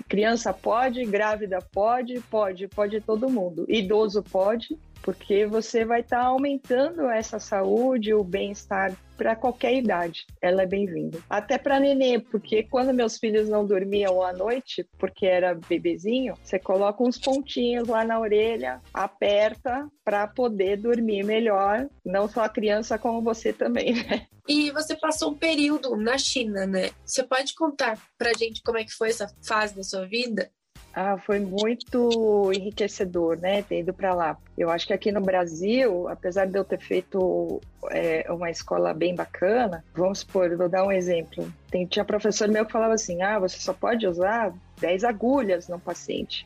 criança 0.09 0.53
pode, 0.53 1.05
grávida 1.05 1.59
pode, 1.71 2.19
pode, 2.21 2.67
pode 2.67 2.99
todo 3.01 3.29
mundo. 3.29 3.65
Idoso 3.67 4.23
pode, 4.23 4.77
porque 5.01 5.45
você 5.45 5.85
vai 5.85 6.01
estar 6.01 6.21
tá 6.21 6.25
aumentando 6.25 7.09
essa 7.09 7.39
saúde, 7.39 8.13
o 8.13 8.23
bem-estar 8.23 8.95
para 9.17 9.35
qualquer 9.35 9.75
idade. 9.75 10.25
Ela 10.41 10.63
é 10.63 10.65
bem-vinda. 10.65 11.19
Até 11.29 11.57
para 11.57 11.79
nenê, 11.79 12.19
porque 12.19 12.63
quando 12.63 12.93
meus 12.93 13.17
filhos 13.17 13.47
não 13.47 13.65
dormiam 13.65 14.21
à 14.21 14.33
noite, 14.33 14.87
porque 14.97 15.25
era 15.25 15.55
bebezinho, 15.55 16.35
você 16.43 16.59
coloca 16.59 17.03
uns 17.03 17.17
pontinhos 17.17 17.87
lá 17.87 18.03
na 18.03 18.19
orelha, 18.19 18.81
aperta 18.93 19.87
para 20.03 20.27
poder 20.27 20.77
dormir 20.77 21.23
melhor, 21.23 21.87
não 22.05 22.27
só 22.27 22.41
a 22.43 22.49
criança 22.49 22.97
como 22.97 23.21
você 23.21 23.53
também, 23.53 23.93
né? 24.03 24.27
E 24.47 24.69
você 24.71 24.95
passou 24.95 25.31
um 25.31 25.35
período 25.35 25.95
na 25.95 26.17
China, 26.17 26.67
né? 26.67 26.91
Você 27.03 27.23
pode 27.23 27.55
contar 27.55 27.99
pra 28.17 28.33
gente 28.33 28.61
como 28.61 28.77
é 28.77 28.83
que 28.83 28.91
foi 28.91 29.09
essa 29.09 29.27
fase 29.43 29.75
da 29.75 29.83
sua 29.83 30.05
vida? 30.05 30.51
Ah, 30.97 31.17
foi 31.17 31.41
muito 31.41 32.53
enriquecedor, 32.53 33.37
né, 33.37 33.61
ter 33.61 33.81
ido 33.81 33.93
para 33.93 34.13
lá. 34.13 34.37
Eu 34.57 34.69
acho 34.69 34.87
que 34.87 34.93
aqui 34.93 35.11
no 35.11 35.19
Brasil, 35.19 36.07
apesar 36.07 36.45
de 36.45 36.57
eu 36.57 36.63
ter 36.63 36.79
feito 36.79 37.59
é, 37.91 38.25
uma 38.31 38.49
escola 38.49 38.93
bem 38.93 39.13
bacana, 39.13 39.83
vamos 39.93 40.19
supor, 40.19 40.55
vou 40.55 40.69
dar 40.69 40.85
um 40.85 40.91
exemplo. 40.93 41.51
Tem, 41.69 41.85
tinha 41.85 42.05
professor 42.05 42.47
meu 42.47 42.65
que 42.65 42.71
falava 42.71 42.93
assim, 42.93 43.21
ah, 43.21 43.37
você 43.37 43.59
só 43.59 43.73
pode 43.73 44.07
usar 44.07 44.53
10 44.79 45.03
agulhas 45.03 45.67
no 45.67 45.77
paciente, 45.77 46.45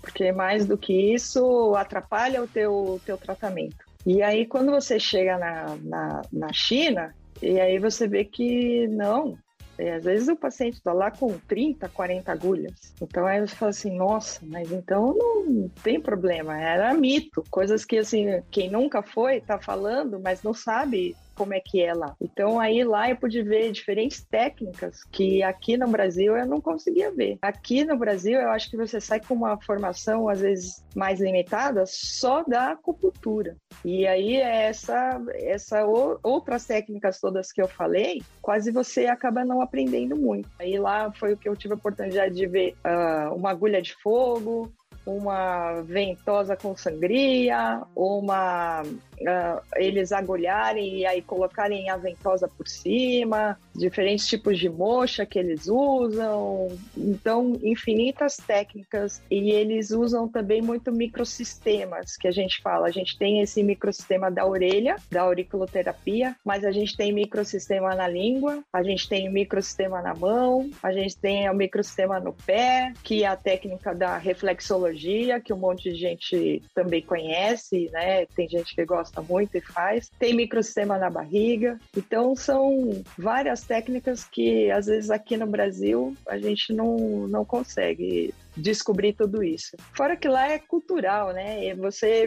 porque 0.00 0.32
mais 0.32 0.64
do 0.64 0.78
que 0.78 1.12
isso 1.12 1.74
atrapalha 1.76 2.42
o 2.42 2.48
teu, 2.48 2.98
teu 3.04 3.18
tratamento. 3.18 3.84
E 4.06 4.22
aí, 4.22 4.46
quando 4.46 4.70
você 4.70 4.98
chega 4.98 5.36
na, 5.36 5.76
na, 5.82 6.22
na 6.32 6.52
China, 6.54 7.14
e 7.42 7.60
aí 7.60 7.78
você 7.78 8.08
vê 8.08 8.24
que 8.24 8.88
não, 8.88 9.36
e 9.80 9.90
às 9.90 10.04
vezes 10.04 10.28
o 10.28 10.36
paciente 10.36 10.74
está 10.74 10.92
lá 10.92 11.10
com 11.10 11.38
30, 11.48 11.88
40 11.88 12.32
agulhas. 12.32 12.94
Então 13.00 13.26
aí 13.26 13.40
você 13.40 13.54
fala 13.54 13.70
assim, 13.70 13.96
nossa, 13.96 14.40
mas 14.46 14.70
então 14.70 15.16
não 15.16 15.68
tem 15.82 16.00
problema, 16.00 16.60
era 16.60 16.92
mito. 16.94 17.44
Coisas 17.50 17.84
que 17.84 17.98
assim, 17.98 18.42
quem 18.50 18.70
nunca 18.70 19.02
foi 19.02 19.36
está 19.36 19.58
falando, 19.58 20.20
mas 20.20 20.42
não 20.42 20.52
sabe 20.54 21.16
como 21.40 21.54
é 21.54 21.60
que 21.60 21.80
é 21.80 21.94
lá. 21.94 22.14
Então 22.20 22.60
aí 22.60 22.84
lá 22.84 23.08
eu 23.08 23.16
pude 23.16 23.42
ver 23.42 23.72
diferentes 23.72 24.22
técnicas 24.22 25.02
que 25.10 25.42
aqui 25.42 25.74
no 25.78 25.88
Brasil 25.88 26.36
eu 26.36 26.44
não 26.44 26.60
conseguia 26.60 27.10
ver. 27.10 27.38
Aqui 27.40 27.82
no 27.82 27.96
Brasil 27.96 28.38
eu 28.38 28.50
acho 28.50 28.68
que 28.68 28.76
você 28.76 29.00
sai 29.00 29.20
com 29.20 29.32
uma 29.32 29.58
formação 29.62 30.28
às 30.28 30.42
vezes 30.42 30.84
mais 30.94 31.18
limitada 31.18 31.84
só 31.86 32.42
da 32.42 32.72
acupuntura. 32.72 33.56
E 33.82 34.06
aí 34.06 34.36
essa 34.36 35.18
essa 35.32 35.82
outras 36.22 36.66
técnicas 36.66 37.18
todas 37.18 37.50
que 37.50 37.62
eu 37.62 37.68
falei, 37.68 38.20
quase 38.42 38.70
você 38.70 39.06
acaba 39.06 39.42
não 39.42 39.62
aprendendo 39.62 40.14
muito. 40.16 40.46
Aí 40.58 40.78
lá 40.78 41.10
foi 41.12 41.32
o 41.32 41.38
que 41.38 41.48
eu 41.48 41.56
tive 41.56 41.72
a 41.72 41.78
oportunidade 41.78 42.34
de 42.34 42.46
ver 42.46 42.76
uh, 42.84 43.34
uma 43.34 43.50
agulha 43.50 43.80
de 43.80 43.94
fogo, 44.02 44.70
uma 45.06 45.80
ventosa 45.80 46.54
com 46.54 46.76
sangria, 46.76 47.82
uma 47.96 48.82
uh, 49.20 49.60
eles 49.76 50.12
agulharem 50.12 50.98
e 50.98 51.06
aí 51.06 51.22
colocarem 51.22 51.90
a 51.90 51.96
ventosa 51.96 52.48
por 52.48 52.66
cima, 52.66 53.58
diferentes 53.74 54.26
tipos 54.26 54.58
de 54.58 54.68
mocha 54.68 55.26
que 55.26 55.38
eles 55.38 55.68
usam, 55.68 56.68
então 56.96 57.58
infinitas 57.62 58.36
técnicas 58.36 59.22
e 59.30 59.50
eles 59.50 59.90
usam 59.90 60.28
também 60.28 60.62
muito 60.62 60.92
microsistemas 60.92 62.16
que 62.16 62.28
a 62.28 62.30
gente 62.30 62.60
fala. 62.62 62.86
A 62.86 62.90
gente 62.90 63.18
tem 63.18 63.40
esse 63.40 63.62
microsistema 63.62 64.30
da 64.30 64.46
orelha, 64.46 64.96
da 65.10 65.22
auriculoterapia, 65.22 66.36
mas 66.44 66.64
a 66.64 66.70
gente 66.70 66.96
tem 66.96 67.12
microsistema 67.12 67.94
na 67.94 68.08
língua, 68.08 68.62
a 68.72 68.82
gente 68.82 69.08
tem 69.08 69.30
microsistema 69.30 70.00
na 70.02 70.14
mão, 70.14 70.70
a 70.82 70.92
gente 70.92 71.16
tem 71.16 71.48
o 71.48 71.54
microsistema 71.54 72.18
no 72.18 72.32
pé, 72.32 72.92
que 73.02 73.24
é 73.24 73.26
a 73.26 73.36
técnica 73.36 73.94
da 73.94 74.16
reflexologia, 74.16 75.40
que 75.40 75.52
um 75.52 75.58
monte 75.58 75.90
de 75.90 75.96
gente 75.96 76.62
também 76.74 77.02
conhece, 77.02 77.88
né? 77.92 78.26
Tem 78.26 78.48
gente 78.48 78.74
que 78.74 78.84
gosta 78.84 79.09
gosta 79.10 79.22
muito 79.22 79.56
e 79.56 79.60
faz. 79.60 80.10
Tem 80.18 80.34
microsistema 80.34 80.96
na 80.96 81.10
barriga. 81.10 81.78
Então, 81.96 82.34
são 82.36 83.02
várias 83.18 83.62
técnicas 83.62 84.24
que, 84.24 84.70
às 84.70 84.86
vezes, 84.86 85.10
aqui 85.10 85.36
no 85.36 85.46
Brasil, 85.46 86.14
a 86.26 86.38
gente 86.38 86.72
não, 86.72 86.96
não 87.28 87.44
consegue 87.44 88.32
descobrir 88.56 89.12
tudo 89.12 89.42
isso. 89.42 89.76
Fora 89.94 90.16
que 90.16 90.28
lá 90.28 90.48
é 90.48 90.58
cultural, 90.58 91.32
né? 91.32 91.74
Você 91.76 92.26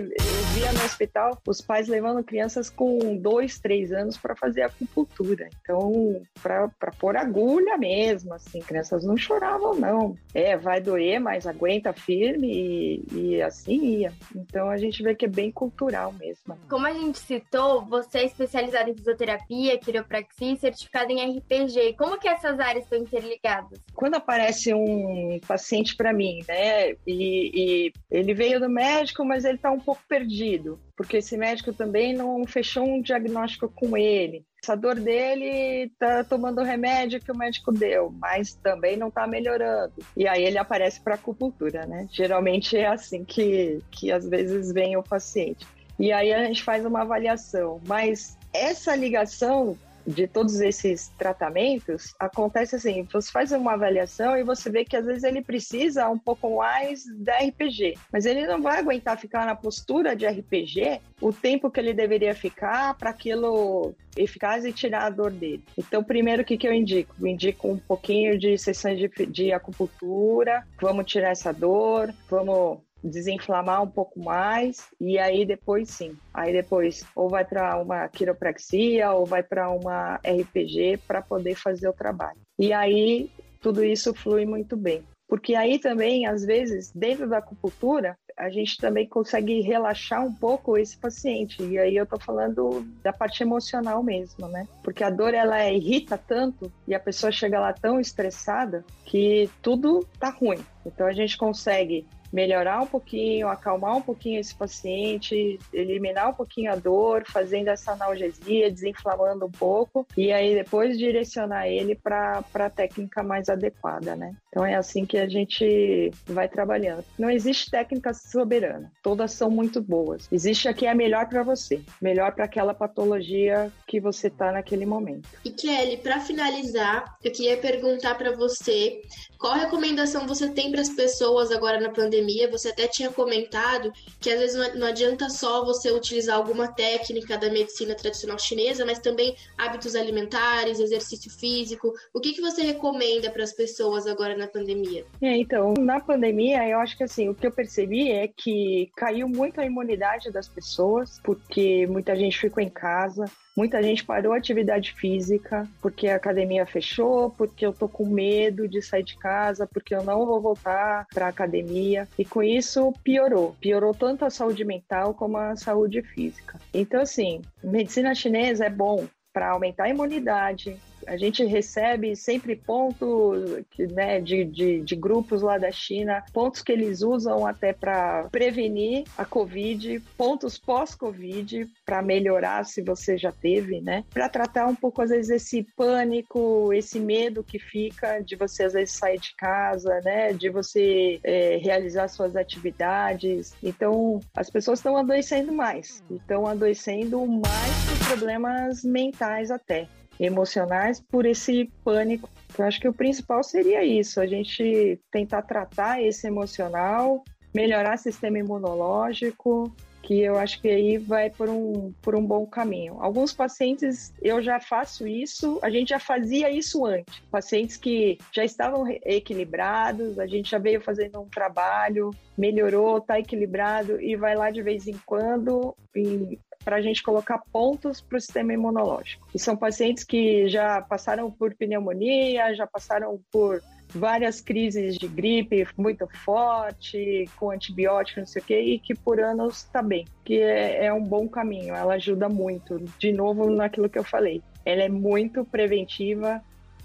via 0.54 0.72
no 0.72 0.84
hospital 0.84 1.42
os 1.48 1.62
pais 1.62 1.88
levando 1.88 2.24
crianças 2.24 2.70
com 2.70 3.18
dois, 3.18 3.60
três 3.60 3.92
anos 3.92 4.18
para 4.18 4.36
fazer 4.36 4.62
acupuntura. 4.62 5.50
Então, 5.62 6.22
para 6.42 6.92
pôr 7.00 7.18
agulha 7.18 7.78
mesmo, 7.78 8.34
assim, 8.34 8.60
crianças 8.60 9.04
não 9.04 9.18
choravam, 9.18 9.76
não. 9.76 10.16
É, 10.34 10.56
vai 10.56 10.80
doer, 10.80 11.20
mas 11.20 11.48
aguenta 11.48 11.94
firme 11.94 12.48
e, 12.52 13.06
e 13.12 13.42
assim 13.42 13.84
ia. 13.84 14.14
Então, 14.36 14.70
a 14.70 14.78
gente 14.78 15.02
vê 15.04 15.16
que 15.16 15.26
é 15.26 15.30
bem 15.30 15.52
cultural 15.52 16.14
mesmo. 16.14 16.58
Como 16.70 16.86
a 16.86 16.94
gente 16.94 17.20
citou, 17.20 17.86
você 17.86 18.20
é 18.20 18.26
especializada 18.26 18.90
em 18.90 18.96
fisioterapia, 18.96 19.78
quiropraxia 19.78 20.54
e 20.54 20.58
certificada 20.58 21.12
em 21.12 21.38
RPG. 21.38 21.96
Como 21.98 22.20
que 22.20 22.28
essas 22.28 22.60
áreas 22.60 22.86
estão 22.86 23.00
interligadas? 23.00 23.80
Quando 23.94 24.16
aparece 24.16 24.74
um 24.74 25.40
paciente 25.48 25.96
para 25.96 26.13
mim, 26.14 26.44
né? 26.48 26.92
E, 27.06 27.88
e, 27.88 27.94
ele 28.10 28.34
veio 28.34 28.60
do 28.60 28.70
médico, 28.70 29.26
mas 29.26 29.44
ele 29.44 29.56
está 29.56 29.72
um 29.72 29.80
pouco 29.80 30.02
perdido, 30.08 30.80
porque 30.96 31.18
esse 31.18 31.36
médico 31.38 31.74
também 31.74 32.14
não 32.14 32.46
fechou 32.46 32.84
um 32.84 33.02
diagnóstico 33.02 33.68
com 33.68 33.98
ele. 33.98 34.46
Essa 34.64 34.76
dor 34.76 34.96
dele 34.96 35.92
tá 36.00 36.24
tomando 36.24 36.62
o 36.62 36.64
remédio 36.64 37.20
que 37.20 37.32
o 37.32 37.38
médico 37.38 37.72
deu, 37.72 38.14
mas 38.18 38.54
também 38.54 38.96
não 38.96 39.10
está 39.10 39.28
melhorando. 39.28 39.94
E 40.16 40.26
aí 40.26 40.44
ele 40.44 40.58
aparece 40.58 41.02
para 41.02 41.16
acupuntura, 41.16 41.86
né? 41.86 42.08
Geralmente 42.12 42.78
é 42.78 42.88
assim 42.88 43.26
que, 43.26 43.82
que 43.92 44.10
às 44.12 44.26
vezes 44.26 44.72
vem 44.72 44.96
o 44.96 45.04
paciente. 45.04 45.68
E 46.00 46.12
aí 46.12 46.34
a 46.34 46.46
gente 46.46 46.64
faz 46.64 46.86
uma 46.86 47.02
avaliação, 47.02 47.82
mas 47.86 48.38
essa 48.54 48.96
ligação 48.96 49.78
de 50.06 50.28
todos 50.28 50.60
esses 50.60 51.10
tratamentos, 51.18 52.14
acontece 52.20 52.76
assim, 52.76 53.08
você 53.12 53.32
faz 53.32 53.52
uma 53.52 53.74
avaliação 53.74 54.38
e 54.38 54.44
você 54.44 54.70
vê 54.70 54.86
que 54.86 54.96
às 54.96 55.06
vezes 55.06 55.24
ele 55.24 55.42
precisa 55.42 56.10
um 56.10 56.18
pouco 56.18 56.58
mais 56.58 57.04
da 57.18 57.38
RPG, 57.38 57.98
mas 58.12 58.26
ele 58.26 58.46
não 58.46 58.62
vai 58.62 58.80
aguentar 58.80 59.18
ficar 59.18 59.46
na 59.46 59.56
postura 59.56 60.16
de 60.16 60.26
RPG 60.26 61.00
o 61.22 61.32
tempo 61.32 61.72
que 61.72 61.80
ele 61.80 61.94
deveria 61.94 62.36
ficar 62.36 62.96
para 62.96 63.10
aquilo 63.10 63.96
eficaz 64.16 64.66
e 64.66 64.72
tirar 64.72 65.06
a 65.06 65.10
dor 65.10 65.32
dele. 65.32 65.64
Então, 65.78 66.04
primeiro, 66.04 66.44
o 66.44 66.46
que, 66.46 66.58
que 66.58 66.68
eu 66.68 66.74
indico? 66.74 67.16
Eu 67.20 67.28
indico 67.28 67.68
um 67.68 67.78
pouquinho 67.78 68.38
de 68.38 68.58
sessões 68.58 69.00
de, 69.00 69.10
de 69.26 69.52
acupuntura, 69.52 70.66
vamos 70.82 71.06
tirar 71.06 71.30
essa 71.30 71.52
dor, 71.52 72.14
vamos 72.30 72.80
desinflamar 73.04 73.84
um 73.84 73.90
pouco 73.90 74.20
mais 74.20 74.88
e 75.00 75.20
aí 75.20 75.46
depois 75.46 75.90
sim. 75.90 76.16
Aí 76.34 76.54
depois 76.54 77.06
ou 77.16 77.30
vai 77.30 77.46
para 77.46 77.78
uma 77.78 78.08
quiropraxia 78.08 79.12
ou 79.12 79.26
vai 79.26 79.44
para 79.44 79.70
uma 79.70 80.16
RPG 80.18 81.00
para 81.08 81.22
poder 81.22 81.56
fazer 81.56 81.88
o 81.88 81.94
trabalho. 81.94 82.40
E 82.58 82.72
aí 82.72 83.30
tudo 83.60 83.84
isso 83.84 84.14
flui 84.14 84.46
muito 84.46 84.76
bem. 84.76 85.04
Porque 85.28 85.56
aí 85.56 85.80
também, 85.80 86.28
às 86.28 86.46
vezes, 86.46 86.92
dentro 86.92 87.28
da 87.28 87.40
acupuntura, 87.40 88.16
a 88.38 88.50
gente 88.50 88.78
também 88.78 89.08
consegue 89.08 89.62
relaxar 89.62 90.24
um 90.24 90.32
pouco 90.32 90.78
esse 90.78 90.96
paciente. 90.98 91.64
E 91.64 91.80
aí 91.80 91.96
eu 91.96 92.06
tô 92.06 92.20
falando 92.20 92.86
da 93.02 93.12
parte 93.12 93.42
emocional 93.42 94.04
mesmo, 94.04 94.48
né? 94.48 94.68
Porque 94.84 95.04
a 95.04 95.10
dor 95.10 95.34
ela 95.34 95.68
irrita 95.72 96.20
tanto 96.20 96.72
e 96.88 96.94
a 96.94 97.00
pessoa 97.00 97.32
chega 97.32 97.60
lá 97.60 97.74
tão 97.74 98.00
estressada 98.00 98.86
que 99.06 99.50
tudo 99.62 100.06
tá 100.20 100.30
ruim. 100.30 100.60
Então 100.86 101.08
a 101.08 101.14
gente 101.14 101.36
consegue 101.36 102.06
melhorar 102.34 102.82
um 102.82 102.88
pouquinho, 102.88 103.48
acalmar 103.48 103.96
um 103.96 104.02
pouquinho 104.02 104.40
esse 104.40 104.56
paciente, 104.56 105.60
eliminar 105.72 106.32
um 106.32 106.34
pouquinho 106.34 106.72
a 106.72 106.76
dor, 106.76 107.24
fazendo 107.28 107.68
essa 107.68 107.92
analgesia, 107.92 108.72
desinflamando 108.72 109.46
um 109.46 109.52
pouco, 109.52 110.08
e 110.18 110.34
aí 110.34 110.56
depois 110.56 110.98
direcionar 110.98 111.68
ele 111.68 111.94
para 111.94 112.44
a 112.56 112.70
técnica 112.72 113.22
mais 113.22 113.50
adequada, 113.50 114.16
né? 114.16 114.34
Então 114.50 114.66
é 114.66 114.74
assim 114.74 115.06
que 115.06 115.18
a 115.18 115.30
gente 115.30 116.12
vai 116.26 116.48
trabalhando. 116.48 117.04
Não 117.20 117.30
existe 117.30 117.70
técnica 117.70 118.14
soberana, 118.14 118.92
todas 119.04 119.32
são 119.34 119.52
muito 119.52 119.80
boas. 119.80 120.28
Existe 120.32 120.68
a 120.68 120.74
que 120.74 120.88
é 120.88 120.94
melhor 120.96 121.30
para 121.30 121.44
você, 121.44 121.82
melhor 122.02 122.34
para 122.34 122.46
aquela 122.46 122.74
patologia 122.74 123.72
que 123.88 124.00
você 124.00 124.28
está 124.28 124.52
naquele 124.52 124.86
momento. 124.86 125.30
E 125.46 125.52
Kelly, 125.52 125.98
para 125.98 126.20
finalizar, 126.20 127.16
eu 127.24 127.32
queria 127.32 127.58
perguntar 127.58 128.16
para 128.16 128.36
você 128.36 129.02
qual 129.38 129.54
recomendação 129.54 130.26
você 130.26 130.50
tem 130.50 130.72
para 130.72 130.82
as 130.82 130.90
pessoas 130.90 131.52
agora 131.52 131.80
na 131.80 131.90
pandemia? 131.90 132.23
Você 132.52 132.70
até 132.70 132.88
tinha 132.88 133.10
comentado 133.10 133.92
que 134.20 134.30
às 134.30 134.40
vezes 134.40 134.76
não 134.76 134.88
adianta 134.88 135.30
só 135.30 135.64
você 135.64 135.92
utilizar 135.92 136.38
alguma 136.38 136.68
técnica 136.68 137.38
da 137.38 137.50
medicina 137.50 137.96
tradicional 137.96 138.40
chinesa, 138.40 138.86
mas 138.86 139.00
também 139.00 139.36
hábitos 139.58 139.96
alimentares, 139.96 140.80
exercício 140.80 141.32
físico. 141.32 141.94
O 142.14 142.20
que, 142.20 142.34
que 142.34 142.42
você 142.42 142.62
recomenda 142.62 143.30
para 143.30 143.44
as 143.44 143.54
pessoas 143.54 144.08
agora 144.08 144.36
na 144.38 144.48
pandemia? 144.48 145.06
É, 145.22 145.38
então, 145.38 145.74
na 145.80 146.00
pandemia, 146.00 146.68
eu 146.68 146.80
acho 146.80 146.98
que 146.98 147.04
assim, 147.04 147.30
o 147.30 147.36
que 147.36 147.46
eu 147.46 147.52
percebi 147.52 148.12
é 148.12 148.28
que 148.28 148.92
caiu 148.96 149.28
muito 149.28 149.60
a 149.60 149.66
imunidade 149.66 150.32
das 150.32 150.48
pessoas, 150.48 151.20
porque 151.24 151.88
muita 151.88 152.16
gente 152.16 152.40
ficou 152.40 152.62
em 152.64 152.70
casa, 152.70 153.26
Muita 153.56 153.82
gente 153.84 154.04
parou 154.04 154.34
a 154.34 154.38
atividade 154.38 154.94
física 154.94 155.68
porque 155.82 156.08
a 156.08 156.16
academia 156.16 156.66
fechou, 156.66 157.30
porque 157.30 157.66
eu 157.66 157.72
tô 157.72 157.88
com 157.88 158.06
medo 158.06 158.68
de 158.68 158.82
sair 158.82 159.04
de 159.04 159.16
casa, 159.18 159.68
porque 159.68 159.94
eu 159.94 160.04
não 160.04 160.26
vou 160.26 160.42
voltar 160.42 161.06
para 161.14 161.28
academia. 161.28 162.08
E 162.18 162.26
com 162.26 162.42
isso 162.42 162.92
piorou. 163.04 163.56
Piorou 163.62 163.94
tanto 163.94 164.26
a 164.26 164.30
saúde 164.30 164.66
mental 164.66 165.14
como 165.14 165.38
a 165.38 165.56
saúde 165.56 166.02
física. 166.02 166.60
Então, 166.74 167.02
assim, 167.02 167.42
medicina 167.64 168.16
chinesa 168.16 168.66
é 168.66 168.70
bom 168.70 169.08
para 169.32 169.52
aumentar 169.52 169.86
a 169.86 169.90
imunidade, 169.90 170.80
a 171.08 171.18
gente 171.18 171.44
recebe 171.46 172.16
sempre 172.16 172.56
pontos 172.56 173.64
né, 173.92 174.20
de, 174.20 174.44
de, 174.46 174.82
de, 174.82 174.96
grupos 174.96 175.42
lá 175.42 175.58
da 175.58 175.72
China, 175.72 176.24
pontos 176.34 176.62
que 176.62 176.72
eles 176.72 177.02
usam 177.02 177.46
até 177.46 177.74
para 177.74 178.28
prevenir 178.32 179.04
a 179.18 179.26
Covid, 179.26 180.00
pontos 180.18 180.58
pós-Covid 180.58 181.68
para 181.86 182.02
melhorar 182.02 182.66
se 182.66 182.82
você 182.82 183.18
já 183.18 183.32
teve, 183.32 183.82
né? 183.82 184.04
Para 184.14 184.30
tratar 184.30 184.68
um 184.68 184.76
pouco, 184.76 185.02
às 185.02 185.10
vezes, 185.10 185.30
esse 185.30 185.64
pânico, 185.76 186.72
esse 186.74 187.00
medo 187.00 187.44
que 187.44 187.60
fica 187.60 188.20
de 188.20 188.36
você, 188.36 188.64
às 188.64 188.74
vezes, 188.74 188.96
sair 188.96 189.20
de 189.20 189.36
casa, 189.36 190.00
né? 190.04 190.34
De 190.34 190.50
você 190.50 191.20
é, 191.24 191.58
realizar 191.58 192.08
suas 192.08 192.36
atividades. 192.36 193.54
Então, 193.64 194.20
as 194.36 194.50
pessoas 194.50 194.80
estão 194.80 194.98
adoecendo 194.98 195.52
mais, 195.52 196.04
estão 196.10 196.48
adoecendo 196.48 197.26
mais 197.26 197.74
por 197.88 198.08
problemas 198.08 198.84
mentais 198.84 199.52
até 199.52 199.88
emocionais 200.20 201.02
por 201.02 201.26
esse 201.26 201.72
pânico. 201.84 202.30
Eu 202.58 202.66
acho 202.66 202.80
que 202.80 202.88
o 202.88 202.94
principal 202.94 203.44
seria 203.44 203.84
isso, 203.84 204.20
a 204.20 204.28
gente 204.28 205.00
tentar 205.12 205.42
tratar 205.42 206.02
esse 206.02 206.28
emocional, 206.28 207.24
melhorar 207.54 207.96
o 207.96 207.98
sistema 207.98 208.40
imunológico, 208.40 209.74
que 210.04 210.22
eu 210.22 210.38
acho 210.38 210.62
que 210.62 210.68
aí 210.68 210.98
vai 210.98 211.30
por 211.30 211.50
um, 211.50 211.94
por 212.02 212.14
um 212.14 212.24
bom 212.24 212.46
caminho. 212.46 212.98
Alguns 213.00 213.34
pacientes, 213.34 214.14
eu 214.22 214.44
já 214.44 214.60
faço 214.60 215.08
isso, 215.08 215.60
a 215.64 215.70
gente 215.70 215.90
já 215.90 216.00
fazia 216.00 216.52
isso 216.52 216.86
antes. 216.86 217.20
Pacientes 217.32 217.78
que 217.78 218.18
já 218.32 218.44
estavam 218.44 218.86
equilibrados, 219.06 220.20
a 220.20 220.28
gente 220.28 220.52
já 220.52 220.58
veio 220.58 220.82
fazendo 220.82 221.22
um 221.22 221.30
trabalho, 221.30 222.12
melhorou, 222.38 222.98
está 222.98 223.18
equilibrado 223.18 224.00
e 224.00 224.16
vai 224.18 224.36
lá 224.36 224.52
de 224.52 224.62
vez 224.62 224.88
em 224.88 225.00
quando 225.06 225.74
e 225.96 226.38
para 226.64 226.78
a 226.78 226.82
gente 226.82 227.04
colocar 227.04 227.42
pontos 227.52 228.02
para 228.02 228.18
o 228.18 228.22
sistema 228.22 228.54
imunológico. 228.54 229.28
E 229.34 229.40
são 229.40 229.56
pacientes 229.56 230.04
que 230.04 230.48
já 230.48 230.82
passaram 230.82 231.30
por 231.30 231.54
pneumonia, 231.56 232.54
já 232.56 232.66
passaram 232.66 233.20
por 233.32 233.62
várias 233.90 234.42
crises 234.42 234.98
de 234.98 235.08
gripe 235.08 235.68
muito 235.78 236.08
forte, 236.24 237.30
com 237.38 237.52
antibiótico, 237.52 238.20
não 238.20 238.28
sei 238.28 238.42
o 238.42 238.46
quê, 238.46 238.60
e 238.60 238.80
que 238.80 238.96
por 238.96 239.20
anos 239.20 239.58
está 239.58 239.82
bem, 239.82 240.06
que 240.24 240.42
é, 240.42 240.86
é 240.86 240.94
um 240.94 241.04
bom 241.04 241.28
caminho, 241.28 241.76
ela 241.76 241.94
ajuda 241.96 242.28
muito. 242.28 242.80
De 242.98 243.12
novo, 243.12 243.50
naquilo 243.50 243.90
que 243.90 244.00
eu 244.00 244.04
falei, 244.04 244.42
ela 244.66 244.82
é 244.82 244.90
muito 244.90 245.46
preventiva, 245.46 246.42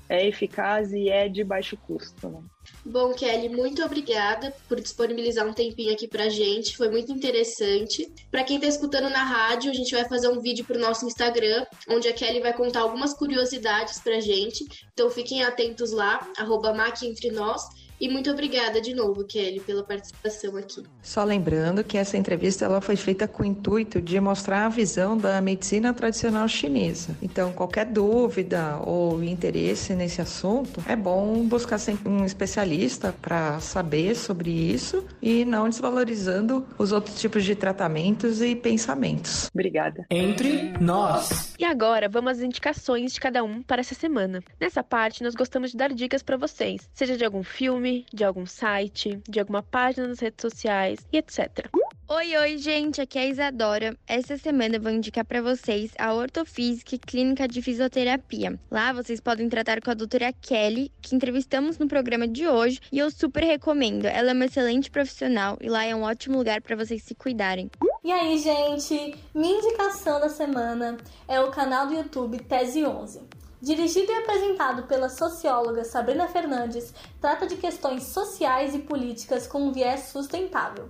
é 0.08 0.26
eficaz 0.26 0.92
e 0.92 1.08
é 1.08 1.28
de 1.28 1.44
baixo 1.44 1.76
custo. 1.76 2.28
Né? 2.28 2.40
Bom, 2.84 3.12
Kelly, 3.12 3.48
muito 3.48 3.84
obrigada 3.84 4.54
por 4.68 4.80
disponibilizar 4.80 5.46
um 5.46 5.52
tempinho 5.52 5.92
aqui 5.92 6.08
pra 6.08 6.28
gente. 6.28 6.76
Foi 6.76 6.88
muito 6.88 7.12
interessante. 7.12 8.10
Para 8.30 8.44
quem 8.44 8.58
tá 8.58 8.66
escutando 8.66 9.10
na 9.10 9.22
rádio, 9.22 9.70
a 9.70 9.74
gente 9.74 9.94
vai 9.94 10.08
fazer 10.08 10.28
um 10.28 10.40
vídeo 10.40 10.64
pro 10.64 10.78
nosso 10.78 11.06
Instagram, 11.06 11.66
onde 11.88 12.08
a 12.08 12.12
Kelly 12.12 12.40
vai 12.40 12.52
contar 12.52 12.80
algumas 12.80 13.12
curiosidades 13.12 14.00
pra 14.00 14.20
gente. 14.20 14.64
Então 14.92 15.10
fiquem 15.10 15.42
atentos 15.42 15.92
lá, 15.92 16.26
arroba 16.36 16.74
Entre 17.02 17.30
Nós. 17.30 17.62
E 18.00 18.08
muito 18.08 18.30
obrigada 18.30 18.80
de 18.80 18.94
novo, 18.94 19.24
Kelly, 19.24 19.60
pela 19.60 19.82
participação 19.82 20.56
aqui. 20.56 20.84
Só 21.02 21.24
lembrando 21.24 21.82
que 21.82 21.98
essa 21.98 22.16
entrevista 22.16 22.64
ela 22.64 22.80
foi 22.80 22.96
feita 22.96 23.26
com 23.26 23.42
o 23.42 23.46
intuito 23.46 24.00
de 24.00 24.20
mostrar 24.20 24.66
a 24.66 24.68
visão 24.68 25.16
da 25.16 25.40
medicina 25.40 25.92
tradicional 25.92 26.46
chinesa. 26.48 27.16
Então, 27.20 27.52
qualquer 27.52 27.86
dúvida 27.86 28.78
ou 28.84 29.22
interesse 29.22 29.94
nesse 29.94 30.20
assunto, 30.20 30.82
é 30.86 30.94
bom 30.94 31.44
buscar 31.44 31.78
sempre 31.78 32.08
um 32.08 32.24
especialista 32.24 33.14
para 33.20 33.58
saber 33.60 34.14
sobre 34.14 34.50
isso 34.50 35.04
e 35.20 35.44
não 35.44 35.68
desvalorizando 35.68 36.66
os 36.78 36.92
outros 36.92 37.20
tipos 37.20 37.44
de 37.44 37.54
tratamentos 37.54 38.40
e 38.40 38.54
pensamentos. 38.54 39.50
Obrigada. 39.52 40.06
Entre 40.10 40.72
nós. 40.80 41.54
E 41.58 41.64
agora, 41.64 42.08
vamos 42.08 42.32
às 42.32 42.40
indicações 42.40 43.12
de 43.12 43.20
cada 43.20 43.42
um 43.42 43.62
para 43.62 43.80
essa 43.80 43.94
semana. 43.94 44.40
Nessa 44.60 44.82
parte, 44.82 45.22
nós 45.22 45.34
gostamos 45.34 45.72
de 45.72 45.76
dar 45.76 45.92
dicas 45.92 46.22
para 46.22 46.36
vocês, 46.36 46.88
seja 46.94 47.16
de 47.16 47.24
algum 47.24 47.42
filme, 47.42 47.87
filme, 47.88 48.06
de 48.12 48.24
algum 48.24 48.46
site, 48.46 49.20
de 49.28 49.40
alguma 49.40 49.62
página 49.62 50.08
nas 50.08 50.20
redes 50.20 50.42
sociais 50.42 50.98
e 51.12 51.16
etc. 51.16 51.68
Oi, 52.10 52.36
oi, 52.38 52.56
gente, 52.56 53.00
aqui 53.00 53.18
é 53.18 53.22
a 53.22 53.26
Isadora. 53.26 53.96
Essa 54.06 54.38
semana 54.38 54.76
eu 54.76 54.80
vou 54.80 54.90
indicar 54.90 55.24
para 55.24 55.42
vocês 55.42 55.92
a 55.98 56.14
Ortofísica 56.14 56.94
e 56.94 56.98
Clínica 56.98 57.46
de 57.46 57.60
Fisioterapia. 57.60 58.58
Lá 58.70 58.92
vocês 58.92 59.20
podem 59.20 59.48
tratar 59.48 59.82
com 59.82 59.90
a 59.90 59.94
doutora 59.94 60.32
Kelly, 60.32 60.90
que 61.02 61.14
entrevistamos 61.14 61.78
no 61.78 61.86
programa 61.86 62.26
de 62.26 62.48
hoje, 62.48 62.80
e 62.90 62.98
eu 62.98 63.10
super 63.10 63.44
recomendo. 63.44 64.06
Ela 64.06 64.30
é 64.30 64.32
uma 64.32 64.46
excelente 64.46 64.90
profissional 64.90 65.58
e 65.60 65.68
lá 65.68 65.84
é 65.84 65.94
um 65.94 66.02
ótimo 66.02 66.38
lugar 66.38 66.62
para 66.62 66.76
vocês 66.76 67.02
se 67.02 67.14
cuidarem. 67.14 67.70
E 68.02 68.10
aí, 68.10 68.38
gente, 68.38 69.14
minha 69.34 69.58
indicação 69.58 70.18
da 70.18 70.30
semana 70.30 70.96
é 71.26 71.38
o 71.40 71.50
canal 71.50 71.88
do 71.88 71.94
YouTube 71.94 72.38
Tese 72.38 72.86
11. 72.86 73.20
Dirigido 73.60 74.12
e 74.12 74.14
apresentado 74.14 74.84
pela 74.84 75.08
socióloga 75.08 75.84
Sabrina 75.84 76.28
Fernandes, 76.28 76.94
trata 77.20 77.46
de 77.46 77.56
questões 77.56 78.04
sociais 78.04 78.74
e 78.74 78.78
políticas 78.78 79.46
com 79.48 79.66
um 79.66 79.72
viés 79.72 80.10
sustentável. 80.12 80.88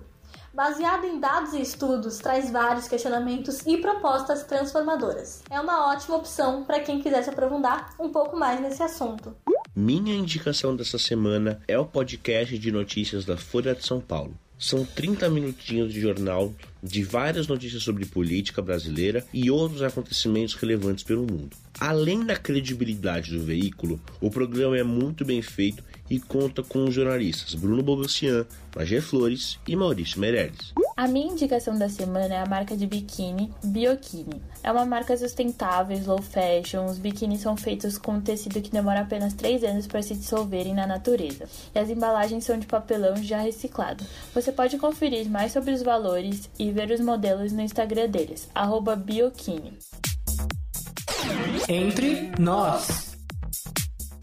Baseado 0.53 1.05
em 1.05 1.19
dados 1.19 1.53
e 1.53 1.61
estudos, 1.61 2.17
traz 2.17 2.51
vários 2.51 2.87
questionamentos 2.87 3.65
e 3.65 3.77
propostas 3.77 4.43
transformadoras. 4.43 5.41
É 5.49 5.59
uma 5.59 5.91
ótima 5.91 6.17
opção 6.17 6.63
para 6.63 6.79
quem 6.79 7.01
quiser 7.01 7.23
se 7.23 7.29
aprofundar 7.29 7.93
um 7.99 8.09
pouco 8.09 8.35
mais 8.35 8.59
nesse 8.59 8.83
assunto. 8.83 9.35
Minha 9.75 10.15
indicação 10.15 10.75
dessa 10.75 10.97
semana 10.99 11.61
é 11.67 11.77
o 11.77 11.85
podcast 11.85 12.57
de 12.57 12.71
notícias 12.71 13.25
da 13.25 13.37
Folha 13.37 13.73
de 13.73 13.85
São 13.85 14.01
Paulo. 14.01 14.33
São 14.59 14.83
30 14.83 15.29
minutinhos 15.29 15.93
de 15.93 16.01
jornal 16.01 16.53
de 16.83 17.01
várias 17.01 17.47
notícias 17.47 17.81
sobre 17.81 18.05
política 18.05 18.61
brasileira 18.61 19.25
e 19.33 19.49
outros 19.49 19.81
acontecimentos 19.81 20.53
relevantes 20.53 21.05
pelo 21.05 21.21
mundo. 21.21 21.55
Além 21.79 22.25
da 22.25 22.35
credibilidade 22.35 23.31
do 23.31 23.41
veículo, 23.41 24.01
o 24.19 24.29
programa 24.29 24.77
é 24.77 24.83
muito 24.83 25.23
bem 25.23 25.41
feito 25.41 25.81
e 26.09 26.19
conta 26.19 26.63
com 26.63 26.85
os 26.85 26.93
jornalistas 26.93 27.53
Bruno 27.55 27.83
Bogossian, 27.83 28.45
Magé 28.75 29.01
Flores 29.01 29.59
e 29.67 29.75
Maurício 29.75 30.19
Meirelles. 30.19 30.73
A 30.97 31.07
minha 31.07 31.31
indicação 31.31 31.77
da 31.77 31.87
semana 31.87 32.35
é 32.35 32.41
a 32.41 32.45
marca 32.45 32.75
de 32.75 32.85
biquíni 32.85 33.53
Biokini. 33.63 34.41
É 34.63 34.71
uma 34.71 34.85
marca 34.85 35.15
sustentável, 35.15 35.97
slow 35.97 36.21
fashion. 36.21 36.85
Os 36.85 36.97
biquínis 36.97 37.41
são 37.41 37.55
feitos 37.55 37.97
com 37.97 38.13
um 38.13 38.21
tecido 38.21 38.61
que 38.61 38.69
demora 38.69 39.01
apenas 39.01 39.33
3 39.33 39.63
anos 39.63 39.87
para 39.87 40.01
se 40.01 40.15
dissolverem 40.15 40.73
na 40.73 40.85
natureza. 40.85 41.47
E 41.73 41.79
as 41.79 41.89
embalagens 41.89 42.43
são 42.43 42.59
de 42.59 42.67
papelão 42.67 43.15
já 43.17 43.39
reciclado. 43.39 44.03
Você 44.33 44.51
pode 44.51 44.77
conferir 44.77 45.29
mais 45.29 45.53
sobre 45.53 45.71
os 45.71 45.81
valores 45.81 46.49
e 46.59 46.71
ver 46.71 46.91
os 46.91 46.99
modelos 46.99 47.51
no 47.51 47.61
Instagram 47.61 48.09
deles, 48.09 48.49
Biokini. 49.05 49.77
Entre 51.67 52.31
nós. 52.39 53.08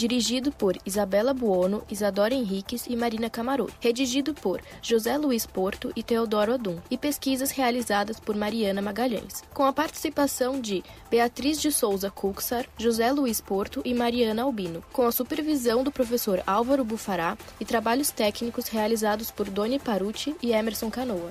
dirigido 0.00 0.50
por 0.50 0.78
Isabela 0.86 1.34
Buono, 1.34 1.82
Isadora 1.90 2.32
Henriques 2.32 2.86
e 2.86 2.96
Marina 2.96 3.28
Camarões, 3.28 3.70
redigido 3.80 4.32
por 4.32 4.62
José 4.80 5.18
Luiz 5.18 5.44
Porto 5.44 5.92
e 5.94 6.02
Teodoro 6.02 6.54
Adum, 6.54 6.78
e 6.90 6.96
pesquisas 6.96 7.50
realizadas 7.50 8.18
por 8.18 8.34
Mariana 8.34 8.80
Magalhães, 8.80 9.42
com 9.52 9.64
a 9.64 9.72
participação 9.74 10.58
de 10.58 10.82
Beatriz 11.10 11.60
de 11.60 11.70
Souza 11.70 12.10
Cuxar, 12.10 12.66
José 12.78 13.12
Luiz 13.12 13.42
Porto 13.42 13.82
e 13.84 13.92
Mariana 13.92 14.42
Albino, 14.42 14.82
com 14.90 15.06
a 15.06 15.12
supervisão 15.12 15.84
do 15.84 15.92
professor 15.92 16.42
Álvaro 16.46 16.82
Bufará 16.82 17.36
e 17.60 17.64
trabalhos 17.66 18.10
técnicos 18.10 18.68
realizados 18.68 19.30
por 19.30 19.50
Doni 19.50 19.78
Paruti 19.78 20.34
e 20.42 20.52
Emerson 20.52 20.90
Canoa. 20.90 21.30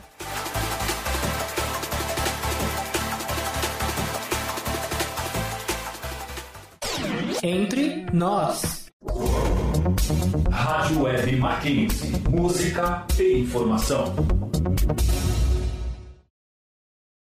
Entre 7.41 8.06
nós. 8.12 8.91
Rádio 10.52 11.04
Web 11.04 11.36
Mackenzie. 11.38 12.12
Música 12.30 13.06
e 13.17 13.39
informação. 13.39 14.13